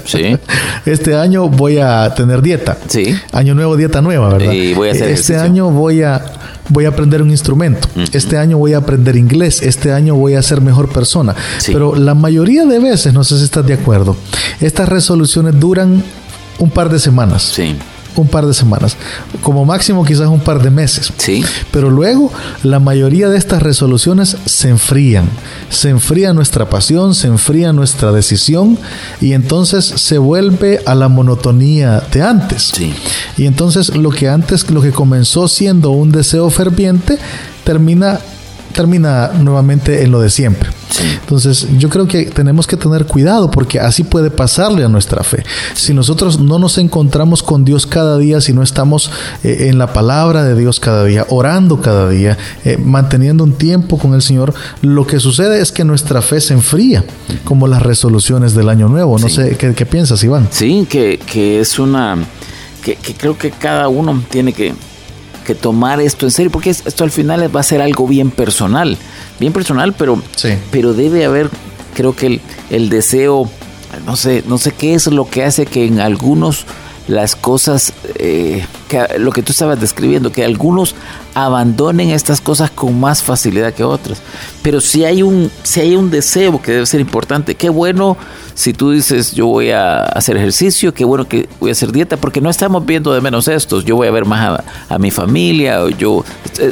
Sí. 0.06 0.38
Este 0.86 1.16
año 1.16 1.50
voy 1.50 1.80
a 1.80 2.14
tener 2.16 2.42
dieta. 2.42 2.78
Sí. 2.88 3.14
Año 3.34 3.54
nuevo, 3.56 3.76
dieta 3.76 4.02
nueva, 4.02 4.30
¿verdad? 4.30 4.54
Y 4.54 4.74
voy 4.74 4.88
a 4.88 4.92
hacer 4.94 5.10
Este 5.10 5.36
año 5.36 5.70
voy 5.70 6.02
a 6.02 6.24
voy 6.70 6.86
a 6.86 6.90
aprender 6.90 7.22
un 7.22 7.30
instrumento. 7.30 7.90
Este 8.14 8.38
año 8.38 8.58
voy 8.58 8.74
a 8.74 8.78
aprender 8.78 9.18
inglés. 9.18 9.62
Este 9.62 9.92
año 9.92 10.16
voy 10.16 10.36
a 10.36 10.42
ser 10.42 10.62
mejor 10.62 10.90
persona. 10.90 11.36
Pero 11.66 11.96
la 11.96 12.16
mayoría 12.16 12.66
de 12.66 12.80
veces, 12.80 13.14
no 13.14 13.26
sé 13.26 13.38
si 13.38 13.44
estás 13.44 13.66
de 13.66 13.74
acuerdo, 13.74 14.16
estas 14.62 14.88
resoluciones 14.88 15.60
duran 15.60 16.02
un 16.60 16.70
par 16.70 16.90
de 16.90 17.00
semanas. 17.00 17.44
Sí 17.44 17.76
un 18.22 18.28
par 18.28 18.46
de 18.46 18.54
semanas, 18.54 18.98
como 19.42 19.66
máximo 19.66 20.04
quizás 20.06 20.28
un 20.28 20.40
par 20.40 20.62
de 20.62 20.70
meses. 20.70 21.12
Sí. 21.18 21.44
Pero 21.72 21.90
luego 21.90 22.32
la 22.64 22.80
mayoría 22.80 23.30
de 23.30 23.38
estas 23.38 23.62
resoluciones 23.62 24.38
se 24.46 24.70
enfrían, 24.70 25.30
se 25.70 25.90
enfría 25.90 26.34
nuestra 26.34 26.70
pasión, 26.70 27.16
se 27.16 27.28
enfría 27.28 27.74
nuestra 27.74 28.12
decisión 28.12 28.78
y 29.22 29.34
entonces 29.34 29.86
se 29.86 30.18
vuelve 30.18 30.82
a 30.86 30.96
la 30.96 31.08
monotonía 31.08 32.04
de 32.12 32.22
antes. 32.22 32.72
Sí. 32.76 32.94
Y 33.38 33.46
entonces 33.46 33.96
lo 33.96 34.10
que 34.10 34.30
antes, 34.30 34.70
lo 34.70 34.82
que 34.82 34.92
comenzó 34.92 35.48
siendo 35.48 35.92
un 35.92 36.12
deseo 36.12 36.50
ferviente, 36.50 37.18
termina 37.64 38.20
termina 38.78 39.32
nuevamente 39.34 40.04
en 40.04 40.12
lo 40.12 40.22
de 40.22 40.30
siempre. 40.30 40.70
Entonces, 41.20 41.68
yo 41.80 41.90
creo 41.90 42.08
que 42.08 42.26
tenemos 42.26 42.68
que 42.68 42.78
tener 42.78 43.06
cuidado 43.06 43.50
porque 43.50 43.80
así 43.80 44.04
puede 44.04 44.30
pasarle 44.30 44.84
a 44.84 44.88
nuestra 44.88 45.24
fe. 45.24 45.44
Si 45.74 45.96
nosotros 45.96 46.40
no 46.40 46.60
nos 46.60 46.78
encontramos 46.78 47.42
con 47.42 47.66
Dios 47.66 47.88
cada 47.88 48.20
día, 48.20 48.40
si 48.40 48.54
no 48.54 48.62
estamos 48.62 49.10
eh, 49.44 49.68
en 49.70 49.80
la 49.80 49.94
palabra 49.94 50.44
de 50.44 50.56
Dios 50.56 50.80
cada 50.80 51.06
día, 51.06 51.26
orando 51.30 51.82
cada 51.82 52.08
día, 52.08 52.38
eh, 52.66 52.78
manteniendo 52.78 53.44
un 53.44 53.54
tiempo 53.54 53.98
con 53.98 54.14
el 54.14 54.22
Señor, 54.22 54.54
lo 54.84 55.08
que 55.08 55.20
sucede 55.20 55.60
es 55.60 55.72
que 55.72 55.84
nuestra 55.84 56.22
fe 56.22 56.40
se 56.40 56.54
enfría, 56.54 57.04
como 57.44 57.68
las 57.68 57.82
resoluciones 57.82 58.54
del 58.54 58.70
año 58.70 58.90
nuevo. 58.90 59.18
No 59.18 59.28
sé, 59.28 59.58
¿qué, 59.58 59.86
piensas, 59.88 60.24
Iván? 60.24 60.50
Sí, 60.52 60.86
que, 60.88 61.20
que 61.20 61.60
es 61.60 61.80
una... 61.80 62.16
que 62.84 62.96
creo 63.18 63.36
que 63.38 63.50
cada 63.50 63.88
uno 63.88 64.24
tiene 64.30 64.54
que 64.54 64.76
que 65.48 65.56
tomar 65.56 66.02
esto 66.02 66.26
en 66.26 66.32
serio, 66.32 66.52
porque 66.52 66.72
esto 66.72 67.06
al 67.06 67.10
final 67.10 67.56
va 67.56 67.62
a 67.62 67.64
ser 67.64 67.82
algo 67.82 68.06
bien 68.06 68.32
personal, 68.32 68.98
bien 69.40 69.54
personal, 69.54 69.94
pero, 69.94 70.22
pero 70.72 70.94
debe 70.94 71.24
haber, 71.24 71.50
creo 71.96 72.14
que 72.14 72.42
el, 72.70 72.90
deseo, 72.90 73.50
no 74.06 74.18
sé, 74.18 74.44
no 74.46 74.58
sé 74.58 74.74
qué 74.74 74.94
es 74.94 75.08
lo 75.08 75.30
que 75.30 75.46
hace 75.46 75.66
que 75.66 75.86
en 75.86 76.02
algunos 76.02 76.66
las 77.08 77.36
cosas, 77.36 77.94
eh, 78.16 78.66
que, 78.88 79.06
lo 79.18 79.32
que 79.32 79.42
tú 79.42 79.52
estabas 79.52 79.80
describiendo, 79.80 80.32
que 80.32 80.44
algunos 80.44 80.96
abandonen 81.34 82.10
estas 82.10 82.42
cosas 82.42 82.72
con 82.72 83.00
más 83.00 83.24
facilidad 83.24 83.74
que 83.74 83.84
otras. 83.84 84.22
Pero 84.62 84.82
si 84.82 85.06
hay 85.06 85.22
un, 85.22 85.52
si 85.64 85.80
hay 85.80 85.96
un 85.96 86.10
deseo 86.10 86.62
que 86.62 86.72
debe 86.72 86.86
ser 86.86 87.00
importante, 87.00 87.56
qué 87.56 87.70
bueno 87.70 88.18
si 88.58 88.74
tú 88.74 88.90
dices 88.90 89.34
yo 89.34 89.46
voy 89.46 89.70
a 89.70 90.02
hacer 90.02 90.36
ejercicio, 90.36 90.92
qué 90.92 91.06
bueno 91.06 91.28
que 91.28 91.48
voy 91.60 91.70
a 91.70 91.74
hacer 91.74 91.92
dieta, 91.92 92.18
porque 92.18 92.42
no 92.42 92.50
estamos 92.50 92.84
viendo 92.88 93.14
de 93.14 93.22
menos 93.22 93.48
estos, 93.48 93.86
yo 93.86 93.96
voy 93.96 94.08
a 94.08 94.12
ver 94.12 94.26
más 94.26 94.60
a, 94.90 94.98
mi 94.98 95.12
familia, 95.12 95.84
o 95.84 95.90
yo, 95.90 96.26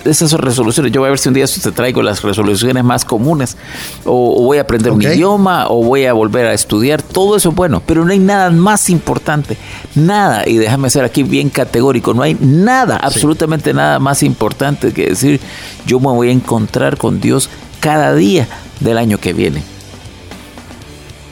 esas 0.04 0.32
son 0.32 0.42
resoluciones, 0.42 0.92
yo 0.92 1.02
voy 1.02 1.08
a 1.08 1.10
ver 1.12 1.20
si 1.20 1.30
un 1.30 1.36
día 1.36 1.46
te 1.46 1.72
traigo 1.72 2.02
las 2.02 2.24
resoluciones 2.24 2.84
más 2.84 3.06
comunes, 3.06 3.56
o, 4.04 4.42
voy 4.42 4.58
a 4.58 4.62
aprender 4.62 4.92
un 4.92 5.02
idioma, 5.04 5.68
o 5.68 5.84
voy 5.84 6.08
a 6.08 6.14
volver 6.14 6.48
a 6.48 6.54
estudiar, 6.56 7.04
todo 7.04 7.36
eso 7.36 7.50
es 7.50 7.56
bueno, 7.56 7.84
pero 7.86 8.04
no 8.04 8.12
hay 8.12 8.20
nada 8.20 8.50
más 8.50 8.90
importante, 8.90 9.56
nada, 9.94 10.25
y 10.46 10.58
déjame 10.58 10.90
ser 10.90 11.06
aquí 11.06 11.24
bien 11.24 11.50
categórico, 11.50 12.14
no 12.14 12.22
hay 12.22 12.36
nada, 12.40 12.98
absolutamente 12.98 13.74
nada 13.74 14.00
más 14.00 14.24
importante 14.24 14.92
que 14.94 15.08
decir 15.10 15.40
yo 15.86 16.00
me 16.00 16.08
voy 16.08 16.30
a 16.30 16.32
encontrar 16.32 16.98
con 16.98 17.20
Dios 17.20 17.50
cada 17.80 18.14
día 18.16 18.48
del 18.80 18.98
año 18.98 19.18
que 19.18 19.34
viene. 19.34 19.75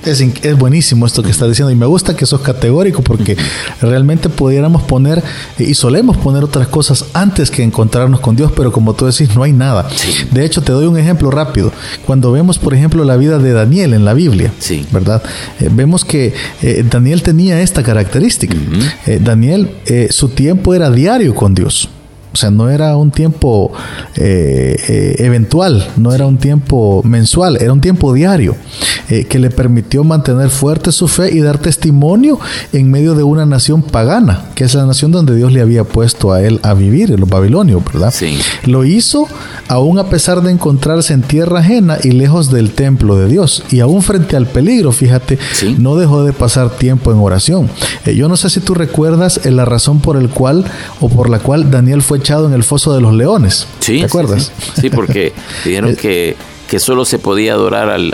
Es, 0.06 0.22
es, 0.22 0.58
buenísimo 0.58 1.06
esto 1.06 1.24
que 1.24 1.32
está 1.32 1.48
diciendo 1.48 1.72
y 1.72 1.76
me 1.76 1.86
gusta 1.86 2.16
que 2.16 2.26
sos 2.26 2.42
categórico 2.42 3.02
porque 3.02 3.38
realmente 3.82 4.30
pudiéramos 4.30 4.84
poner 4.84 5.24
eh, 5.58 5.64
y 5.64 5.74
solemos 5.74 6.18
poner 6.18 6.44
otras 6.44 6.68
cosas 6.68 7.06
antes 7.14 7.50
que 7.50 7.64
encontrarnos 7.64 8.20
con 8.20 8.36
Dios, 8.36 8.52
pero 8.56 8.72
como 8.72 8.94
tú 8.94 9.06
decís, 9.06 9.36
no 9.36 9.44
hay 9.44 9.54
nada. 9.54 9.88
De 10.32 10.46
hecho, 10.46 10.62
te 10.62 10.72
doy 10.72 10.86
un 10.86 10.98
ejemplo 10.98 11.32
rápido. 11.32 11.72
Cuando 12.06 12.32
vemos, 12.32 12.60
por 12.60 12.74
ejemplo, 12.74 13.04
la 13.04 13.18
vida 13.18 13.40
de 13.40 13.54
Daniel 13.54 13.94
en 13.94 14.06
la 14.06 14.14
Biblia, 14.14 14.54
¿verdad? 14.92 15.24
Eh, 15.60 15.70
vemos 15.72 16.06
que 16.06 16.34
eh, 16.62 16.86
Daniel 16.90 17.24
tenía 17.24 17.62
esta 17.62 17.84
característica. 17.84 18.56
Daniel, 19.22 19.72
su 20.10 20.30
tiempo 20.30 20.74
era 20.74 20.90
diario 20.90 21.36
con 21.36 21.54
Dios. 21.54 21.90
O 22.34 22.36
sea, 22.36 22.50
no 22.50 22.72
era 22.72 22.98
un 22.98 23.12
tiempo 23.12 23.72
eh, 24.16 24.76
eh, 24.88 25.16
eventual, 25.20 25.88
no 25.98 26.14
era 26.14 26.26
un 26.26 26.40
tiempo 26.40 27.04
mensual, 27.04 27.58
era 27.62 27.72
un 27.72 27.80
tiempo 27.80 28.12
diario 28.12 28.56
eh, 29.08 29.26
que 29.26 29.38
le 29.38 29.52
permitió 29.52 30.04
mantener 30.04 30.50
fuerte 30.50 30.92
su 30.92 31.08
fe 31.08 31.32
y 31.32 31.42
dar 31.42 31.60
testimonio 31.60 32.40
en 32.72 32.90
medio 32.90 33.14
de 33.14 33.22
una 33.22 33.46
nación 33.46 33.84
pagana, 33.84 34.46
que 34.56 34.64
es 34.64 34.74
la 34.74 34.88
nación 34.88 35.12
donde 35.12 35.36
Dios 35.36 35.54
le 35.54 35.62
había 35.62 35.84
puesto 35.84 36.34
a 36.34 36.42
él 36.42 36.60
a 36.64 36.74
vivir, 36.74 37.12
en 37.12 37.20
los 37.20 37.30
babilonios, 37.30 37.86
¿verdad? 37.86 38.12
Sí. 38.12 38.40
Lo 38.66 38.84
hizo 38.84 39.28
aún 39.68 40.00
a 40.00 40.10
pesar 40.10 40.42
de 40.42 40.52
encontrarse 40.52 41.14
en 41.14 41.22
tierra 41.22 41.60
ajena 41.60 42.00
y 42.04 42.12
lejos 42.12 42.50
del 42.50 42.72
templo 42.72 43.16
de 43.16 43.28
Dios. 43.28 43.64
Y 43.70 43.80
aún 43.80 44.02
frente 44.02 44.36
al 44.36 44.48
peligro, 44.48 44.92
fíjate, 44.92 45.38
no 45.78 45.98
dejó 45.98 46.24
de 46.24 46.34
pasar 46.34 46.72
tiempo 46.72 47.12
en 47.12 47.20
oración. 47.20 47.70
yo 48.06 48.28
no 48.28 48.38
sé 48.38 48.50
si 48.50 48.60
tú 48.60 48.74
recuerdas 48.74 49.40
la 49.46 49.66
razón 49.66 50.00
por 50.00 50.18
el 50.18 50.30
cual 50.30 50.66
o 51.00 51.10
por 51.10 51.30
la 51.30 51.38
cual 51.38 51.70
Daniel 51.70 52.02
fue 52.02 52.23
echado 52.24 52.48
en 52.48 52.54
el 52.54 52.64
foso 52.64 52.94
de 52.94 53.02
los 53.02 53.14
leones. 53.14 53.68
Sí, 53.80 54.00
¿Te 54.00 54.06
acuerdas? 54.06 54.52
Sí, 54.80 54.90
porque 54.90 55.34
dijeron 55.66 55.92
eh, 55.92 55.96
que, 55.96 56.36
que 56.68 56.80
solo 56.80 57.06
se 57.06 57.20
podía 57.20 57.54
adorar 57.54 57.90
al, 57.90 58.14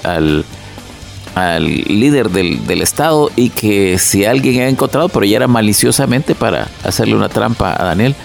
al, 1.35 1.65
líder 1.65 2.29
del, 2.29 2.67
del, 2.67 2.81
Estado 2.81 3.29
y 3.35 3.49
que 3.49 3.97
si 3.97 4.25
alguien 4.25 4.55
era 4.55 4.69
encontrado, 4.69 5.09
pero 5.09 5.25
ya 5.25 5.37
era 5.37 5.47
maliciosamente 5.47 6.35
para 6.35 6.67
hacerle 6.83 7.15
una 7.15 7.29
trampa 7.29 7.75
a 7.79 7.85
Daniel, 7.85 8.15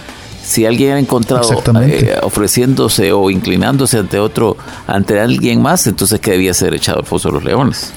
si 0.45 0.65
alguien 0.65 0.91
era 0.91 0.99
encontrado 0.99 1.63
eh, 1.81 2.19
ofreciéndose 2.21 3.11
o 3.11 3.31
inclinándose 3.31 3.97
ante 3.97 4.19
otro, 4.19 4.55
ante 4.85 5.19
alguien 5.19 5.61
más, 5.61 5.87
entonces 5.87 6.19
que 6.19 6.31
debía 6.31 6.53
ser 6.53 6.75
echado 6.75 6.99
al 6.99 7.05
foso 7.05 7.29
de 7.29 7.33
los 7.35 7.43
leones. 7.43 7.91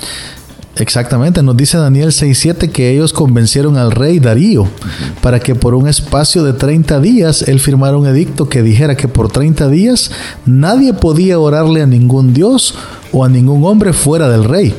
Exactamente, 0.78 1.42
nos 1.42 1.56
dice 1.56 1.76
Daniel 1.76 2.10
6.7 2.10 2.70
que 2.70 2.90
ellos 2.90 3.12
convencieron 3.12 3.76
al 3.76 3.90
rey 3.90 4.20
Darío 4.20 4.68
para 5.20 5.40
que 5.40 5.54
por 5.56 5.74
un 5.74 5.88
espacio 5.88 6.44
de 6.44 6.52
30 6.52 7.00
días 7.00 7.42
él 7.42 7.58
firmara 7.58 7.96
un 7.96 8.06
edicto 8.06 8.48
que 8.48 8.62
dijera 8.62 8.96
que 8.96 9.08
por 9.08 9.30
30 9.30 9.68
días 9.68 10.10
nadie 10.46 10.94
podía 10.94 11.38
orarle 11.40 11.82
a 11.82 11.86
ningún 11.86 12.32
dios 12.32 12.74
o 13.12 13.24
a 13.24 13.28
ningún 13.28 13.64
hombre 13.64 13.92
fuera 13.92 14.28
del 14.28 14.44
rey. 14.44 14.74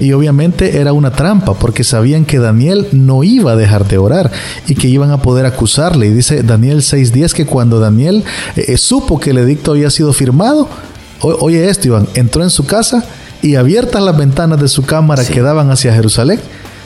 Y 0.00 0.12
obviamente 0.12 0.78
era 0.78 0.92
una 0.92 1.10
trampa 1.12 1.54
porque 1.54 1.84
sabían 1.84 2.24
que 2.24 2.38
Daniel 2.38 2.88
no 2.92 3.22
iba 3.24 3.52
a 3.52 3.56
dejar 3.56 3.86
de 3.86 3.98
orar 3.98 4.32
y 4.66 4.74
que 4.74 4.88
iban 4.88 5.10
a 5.10 5.22
poder 5.22 5.46
acusarle. 5.46 6.06
Y 6.06 6.10
dice 6.10 6.42
Daniel 6.42 6.78
6.10 6.78 7.32
que 7.32 7.46
cuando 7.46 7.78
Daniel 7.78 8.24
eh, 8.56 8.76
supo 8.76 9.20
que 9.20 9.30
el 9.30 9.38
edicto 9.38 9.72
había 9.72 9.90
sido 9.90 10.12
firmado, 10.12 10.68
oye 11.20 11.68
esto 11.68 11.88
Iván, 11.88 12.08
entró 12.14 12.42
en 12.42 12.50
su 12.50 12.66
casa 12.66 13.04
y 13.44 13.56
abiertas 13.56 14.02
las 14.02 14.16
ventanas 14.16 14.58
de 14.58 14.68
su 14.68 14.84
cámara 14.84 15.22
que 15.22 15.42
daban 15.42 15.70
hacia 15.70 15.92
Jerusalén, 15.92 16.40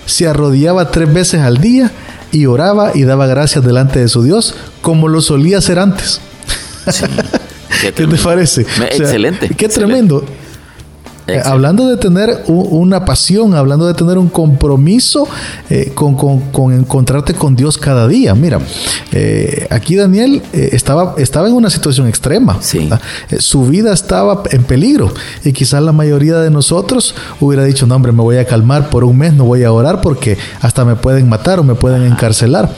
se 0.07 0.27
arrodillaba 0.27 0.91
tres 0.91 1.13
veces 1.13 1.43
al 1.43 1.59
día 1.59 1.93
y 2.33 2.47
oraba 2.47 2.91
y 2.97 3.05
daba 3.05 3.29
gracias 3.29 3.65
delante 3.65 4.01
de 4.01 4.09
su 4.09 4.25
Dios 4.25 4.57
como 4.83 5.07
lo 5.07 5.21
solía 5.21 5.59
hacer 5.59 5.79
antes. 5.79 6.21
¿Qué, 7.81 7.93
te 7.93 8.09
parece? 8.09 8.63
excelente. 8.63 9.51
Qué 9.51 9.69
tremendo. 9.69 10.25
Eh, 11.29 11.43
hablando 11.45 11.87
de 11.87 11.99
tener 11.99 12.45
una 12.47 13.05
pasión, 13.05 13.55
hablando 13.55 13.87
de 13.87 13.93
tener 13.93 14.17
un 14.17 14.31
compromiso 14.31 15.29
eh, 15.69 15.93
con, 15.95 16.73
encontrarte 16.73 17.35
con 17.35 17.55
Dios 17.55 17.77
cada 17.77 18.09
día. 18.09 18.35
Mira, 18.35 18.61
eh, 19.13 19.67
aquí 19.69 19.95
Daniel 19.95 20.43
estaba, 20.53 21.17
estaba 21.19 21.49
en 21.49 21.53
una 21.53 21.69
situación 21.69 22.09
extrema. 22.09 22.59
su 22.63 23.67
vida 23.67 23.93
estaba 23.93 24.43
en 24.51 24.65
peligro 24.65 25.13
y 25.45 25.53
quizás 25.53 25.83
la 25.83 25.93
mayoría 25.93 26.39
de 26.39 26.51
nosotros 26.51 27.15
hubiera 27.41 27.63
dicho, 27.65 27.87
no 27.87 27.95
hombre, 27.95 28.13
me 28.13 28.23
voy 28.23 28.39
a 28.39 28.47
calmar 28.47 28.89
por 28.89 29.05
un 29.05 29.19
mes, 29.19 29.35
no 29.35 29.45
voy 29.45 29.65
a 29.65 29.73
orar 29.73 30.01
porque 30.01 30.39
hasta 30.63 30.87
me 30.87 30.97
pueden 30.97 31.29
matar 31.29 31.61
o 31.61 31.63
me 31.63 31.75
pueden 31.75 32.05
encarcelar. 32.05 32.75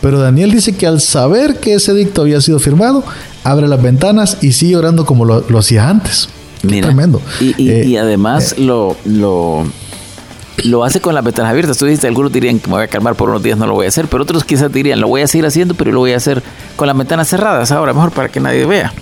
Pero 0.00 0.20
Daniel 0.20 0.52
dice 0.52 0.76
que 0.76 0.86
al 0.86 1.00
saber 1.00 1.56
que 1.58 1.74
ese 1.74 1.94
dicto 1.94 2.22
había 2.22 2.40
sido 2.40 2.60
firmado, 2.60 3.02
abre 3.42 3.66
las 3.66 3.82
ventanas 3.82 4.38
y 4.40 4.52
sigue 4.52 4.76
orando 4.76 5.04
como 5.04 5.24
lo 5.24 5.58
hacía 5.58 5.88
antes. 5.88 6.28
Tremendo. 6.60 7.20
Y, 7.40 7.70
eh, 7.70 7.98
además 7.98 8.54
eh, 8.56 8.62
lo, 8.62 8.96
lo, 9.04 9.64
lo 10.64 10.84
hace 10.84 11.00
con 11.00 11.14
las 11.14 11.24
ventanas 11.24 11.50
abiertas. 11.50 11.78
Tú 11.78 11.86
dices, 11.86 12.04
algunos 12.04 12.32
dirían 12.32 12.58
que 12.58 12.68
me 12.68 12.74
voy 12.74 12.84
a 12.84 12.88
calmar 12.88 13.14
por 13.14 13.30
unos 13.30 13.42
días, 13.42 13.58
no 13.58 13.66
lo 13.66 13.74
voy 13.74 13.86
a 13.86 13.88
hacer, 13.88 14.06
pero 14.06 14.22
otros 14.22 14.44
quizás 14.44 14.72
dirían, 14.72 15.00
lo 15.00 15.08
voy 15.08 15.22
a 15.22 15.26
seguir 15.26 15.46
haciendo, 15.46 15.74
pero 15.74 15.92
lo 15.92 16.00
voy 16.00 16.12
a 16.12 16.16
hacer 16.16 16.42
con 16.76 16.86
las 16.86 16.96
ventanas 16.96 17.28
cerradas 17.28 17.70
ahora, 17.72 17.92
mejor 17.92 18.12
para 18.12 18.28
que 18.28 18.40
nadie 18.40 18.66
vea. 18.66 18.92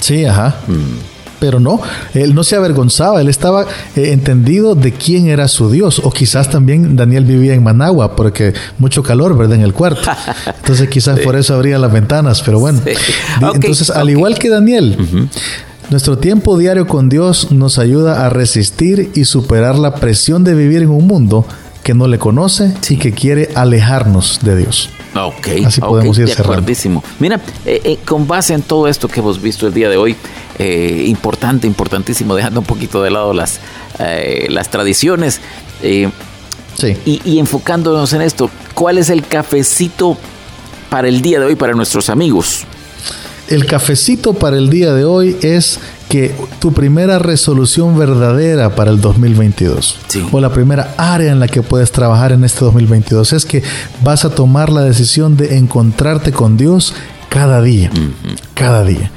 Sí, 0.00 0.24
ajá. 0.24 0.56
Mm. 0.66 1.14
Pero 1.40 1.60
no, 1.60 1.80
él 2.14 2.34
no 2.34 2.42
se 2.42 2.56
avergonzaba, 2.56 3.20
él 3.20 3.28
estaba 3.28 3.66
eh, 3.96 4.12
entendido 4.12 4.74
de 4.74 4.92
quién 4.92 5.28
era 5.28 5.46
su 5.46 5.70
Dios. 5.70 6.00
O 6.02 6.10
quizás 6.10 6.48
también 6.48 6.96
Daniel 6.96 7.26
vivía 7.26 7.52
en 7.52 7.62
Managua, 7.62 8.16
porque 8.16 8.54
mucho 8.78 9.02
calor, 9.02 9.36
¿verdad? 9.36 9.56
En 9.56 9.62
el 9.62 9.74
cuarto. 9.74 10.10
Entonces 10.46 10.88
quizás 10.88 11.20
por 11.20 11.36
eso 11.36 11.54
abría 11.54 11.78
las 11.78 11.92
ventanas, 11.92 12.40
pero 12.42 12.60
bueno. 12.60 12.80
Entonces, 13.52 13.90
al 13.90 14.08
igual 14.08 14.38
que 14.38 14.48
Daniel, 14.48 14.96
nuestro 15.90 16.18
tiempo 16.18 16.56
diario 16.56 16.86
con 16.86 17.08
Dios 17.08 17.52
nos 17.52 17.78
ayuda 17.78 18.26
a 18.26 18.30
resistir 18.30 19.10
y 19.14 19.24
superar 19.24 19.78
la 19.78 19.94
presión 19.94 20.42
de 20.44 20.54
vivir 20.54 20.82
en 20.82 20.90
un 20.90 21.06
mundo 21.06 21.46
que 21.84 21.94
no 21.94 22.08
le 22.08 22.18
conoce 22.18 22.74
y 22.88 22.96
que 22.96 23.12
quiere 23.12 23.50
alejarnos 23.54 24.40
de 24.42 24.56
Dios. 24.56 24.90
Ok, 25.14 25.48
así 25.66 25.80
podemos 25.80 26.18
ir 26.18 26.28
cerrando. 26.28 26.72
Mira, 27.20 27.40
eh, 27.66 27.80
eh, 27.84 27.98
con 28.04 28.26
base 28.26 28.54
en 28.54 28.62
todo 28.62 28.88
esto 28.88 29.06
que 29.06 29.20
hemos 29.20 29.40
visto 29.40 29.66
el 29.66 29.74
día 29.74 29.88
de 29.88 29.96
hoy, 29.96 30.16
eh, 30.58 31.04
importante, 31.06 31.66
importantísimo, 31.66 32.34
dejando 32.34 32.60
un 32.60 32.66
poquito 32.66 33.02
de 33.02 33.10
lado 33.10 33.32
las, 33.32 33.60
las 34.48 34.70
tradiciones 34.70 35.40
sí. 35.82 36.96
y, 37.04 37.20
y 37.24 37.38
enfocándonos 37.38 38.12
en 38.14 38.22
esto, 38.22 38.50
¿cuál 38.74 38.98
es 38.98 39.10
el 39.10 39.24
cafecito 39.24 40.16
para 40.88 41.06
el 41.06 41.20
día 41.20 41.38
de 41.38 41.46
hoy 41.46 41.54
para 41.54 41.74
nuestros 41.74 42.08
amigos? 42.08 42.64
El 43.48 43.66
cafecito 43.66 44.32
para 44.34 44.56
el 44.56 44.70
día 44.70 44.94
de 44.94 45.04
hoy 45.04 45.36
es 45.42 45.78
que 46.08 46.34
tu 46.60 46.72
primera 46.72 47.18
resolución 47.18 47.98
verdadera 47.98 48.74
para 48.74 48.90
el 48.90 49.00
2022 49.00 49.98
o 50.32 50.40
la 50.40 50.50
primera 50.52 50.94
área 50.96 51.32
en 51.32 51.40
la 51.40 51.48
que 51.48 51.62
puedes 51.62 51.90
trabajar 51.92 52.32
en 52.32 52.44
este 52.44 52.64
2022 52.64 53.32
es 53.32 53.44
que 53.44 53.62
vas 54.02 54.24
a 54.24 54.30
tomar 54.30 54.70
la 54.70 54.82
decisión 54.82 55.36
de 55.36 55.58
encontrarte 55.58 56.32
con 56.32 56.56
Dios 56.56 56.94
cada 57.34 57.60
día, 57.60 57.90
cada 58.54 58.84
día. 58.84 59.10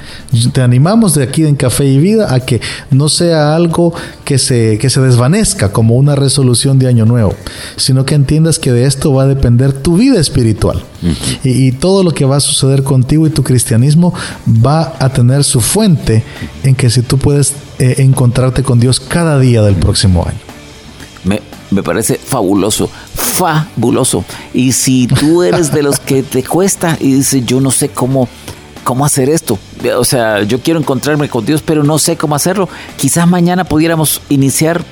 Te 0.51 0.61
animamos 0.63 1.13
de 1.13 1.21
aquí 1.21 1.45
en 1.45 1.55
Café 1.55 1.85
y 1.85 1.99
Vida 1.99 2.33
a 2.33 2.39
que 2.39 2.59
no 2.89 3.09
sea 3.09 3.55
algo 3.55 3.93
que 4.25 4.39
se, 4.39 4.79
que 4.79 4.89
se 4.89 5.01
desvanezca 5.01 5.71
como 5.71 5.95
una 5.95 6.15
resolución 6.15 6.79
de 6.79 6.87
año 6.87 7.05
nuevo, 7.05 7.35
sino 7.75 8.07
que 8.07 8.15
entiendas 8.15 8.57
que 8.57 8.71
de 8.71 8.85
esto 8.85 9.13
va 9.13 9.23
a 9.23 9.27
depender 9.27 9.71
tu 9.71 9.97
vida 9.97 10.19
espiritual. 10.19 10.83
y, 11.43 11.73
todo 11.73 12.03
lo 12.03 12.09
que 12.09 12.25
va 12.25 12.37
a 12.37 12.39
suceder 12.39 12.81
contigo 12.81 13.27
y 13.27 13.29
tu 13.29 13.43
cristianismo 13.43 14.15
va 14.47 14.95
a 14.97 15.09
tener 15.09 15.43
su 15.43 15.61
fuente 15.61 16.23
en 16.63 16.73
que 16.73 16.89
si 16.89 17.03
tú 17.03 17.19
puedes 17.19 17.53
eh, 17.77 17.97
encontrarte 17.99 18.63
con 18.63 18.79
Dios 18.79 18.99
cada 18.99 19.39
día 19.39 19.61
del 19.61 19.75
próximo 19.75 20.25
año. 20.27 20.46
Me, 21.71 21.83
parece 21.83 22.15
fabuloso, 22.15 22.89
fabuloso. 23.15 24.23
Y 24.53 24.71
si 24.71 25.07
tú 25.07 25.43
eres 25.43 25.71
de 25.71 25.83
los 25.83 25.99
que 25.99 26.23
te 26.23 26.43
cuesta 26.43 26.97
y 26.99 27.13
dices, 27.13 27.45
yo 27.45 27.59
no 27.59 27.71
sé 27.71 27.89
cómo, 27.89 28.27
cómo 28.83 29.05
hacer 29.05 29.29
esto, 29.29 29.59
o 29.97 30.05
sea, 30.05 30.43
yo 30.43 30.61
quiero 30.61 30.79
encontrarme 30.79 31.29
con 31.29 31.45
Dios, 31.45 31.61
pero 31.61 31.83
no 31.83 31.99
sé 31.99 32.15
cómo 32.17 32.35
hacerlo, 32.35 32.69
quizás 32.97 33.27
mañana 33.27 33.63
pudiéramos 33.63 34.21
iniciar 34.29 34.83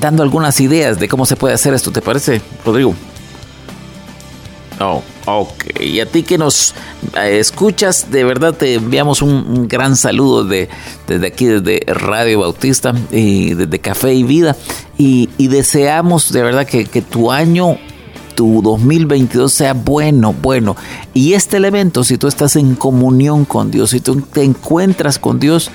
dando 0.00 0.22
algunas 0.22 0.60
ideas 0.60 0.98
de 0.98 1.08
cómo 1.08 1.26
se 1.26 1.36
puede 1.36 1.54
hacer 1.54 1.74
esto, 1.74 1.90
¿te 1.90 2.00
parece, 2.00 2.40
Rodrigo? 2.64 2.94
Oh, 4.80 5.02
ok. 5.26 5.78
Y 5.80 6.00
a 6.00 6.06
ti 6.06 6.22
que 6.22 6.38
nos 6.38 6.74
eh, 7.14 7.38
escuchas, 7.38 8.10
de 8.10 8.24
verdad 8.24 8.54
te 8.54 8.74
enviamos 8.74 9.20
un, 9.20 9.68
gran 9.68 9.94
saludo 9.94 10.44
de, 10.44 10.70
desde 11.06 11.26
aquí, 11.26 11.46
desde 11.46 11.84
Radio 11.86 12.40
Bautista 12.40 12.94
y 13.10 13.52
desde 13.52 13.78
Café 13.78 14.14
y 14.14 14.22
Vida. 14.22 14.56
Y, 15.02 15.48
deseamos 15.48 16.30
de 16.30 16.42
verdad 16.42 16.66
que, 16.66 16.84
que 16.84 17.00
tu 17.00 17.32
año 17.32 17.78
tu 18.34 18.60
2022 18.60 19.50
sea 19.50 19.72
bueno, 19.72 20.34
bueno. 20.34 20.76
Y 21.14 21.32
este 21.32 21.56
elemento, 21.56 22.04
si 22.04 22.18
tú 22.18 22.28
estás 22.28 22.56
en 22.56 22.74
comunión 22.74 23.46
con 23.46 23.70
Dios, 23.70 23.90
si 23.90 24.00
tú 24.00 24.20
te 24.20 24.42
encuentras 24.42 25.18
con 25.18 25.40
Dios 25.40 25.70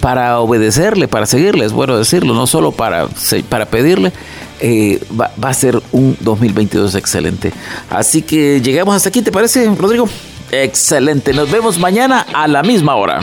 para 0.00 0.40
obedecerle, 0.40 1.08
para 1.08 1.26
seguirle, 1.26 1.66
es 1.66 1.72
bueno 1.72 1.96
decirlo, 1.98 2.32
no 2.32 2.46
solo 2.46 2.72
para, 2.72 3.06
para 3.50 3.66
pedirle, 3.66 4.12
eh, 4.60 4.98
va, 5.18 5.30
va, 5.42 5.50
a 5.50 5.54
ser 5.54 5.82
un 5.92 6.16
2022 6.20 6.94
excelente. 6.94 7.52
Así 7.90 8.22
que 8.22 8.62
llegamos 8.62 8.94
hasta 8.94 9.10
aquí, 9.10 9.20
¿te 9.20 9.30
parece, 9.30 9.66
Rodrigo? 9.74 10.08
Excelente, 10.50 11.34
nos 11.34 11.50
vemos 11.50 11.78
mañana 11.78 12.26
a 12.32 12.48
la 12.48 12.62
misma 12.62 12.96
hora. 12.96 13.20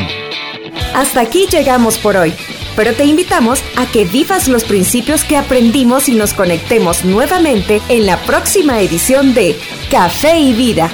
Hasta 0.94 1.22
aquí 1.22 1.48
llegamos 1.52 1.98
por 1.98 2.16
hoy 2.16 2.34
pero 2.78 2.94
te 2.94 3.04
invitamos 3.04 3.62
a 3.76 3.88
que 3.88 4.06
vivas 4.06 4.48
los 4.48 4.64
principios 4.64 5.26
que 5.26 5.36
aprendimos 5.36 6.08
y 6.08 6.14
nos 6.14 6.34
conectemos 6.34 7.04
nuevamente 7.04 7.82
en 7.90 8.06
la 8.06 8.18
próxima 8.22 8.80
edición 8.80 9.34
de 9.34 9.60
Café 9.90 10.40
y 10.40 10.54
Vida 10.54 10.92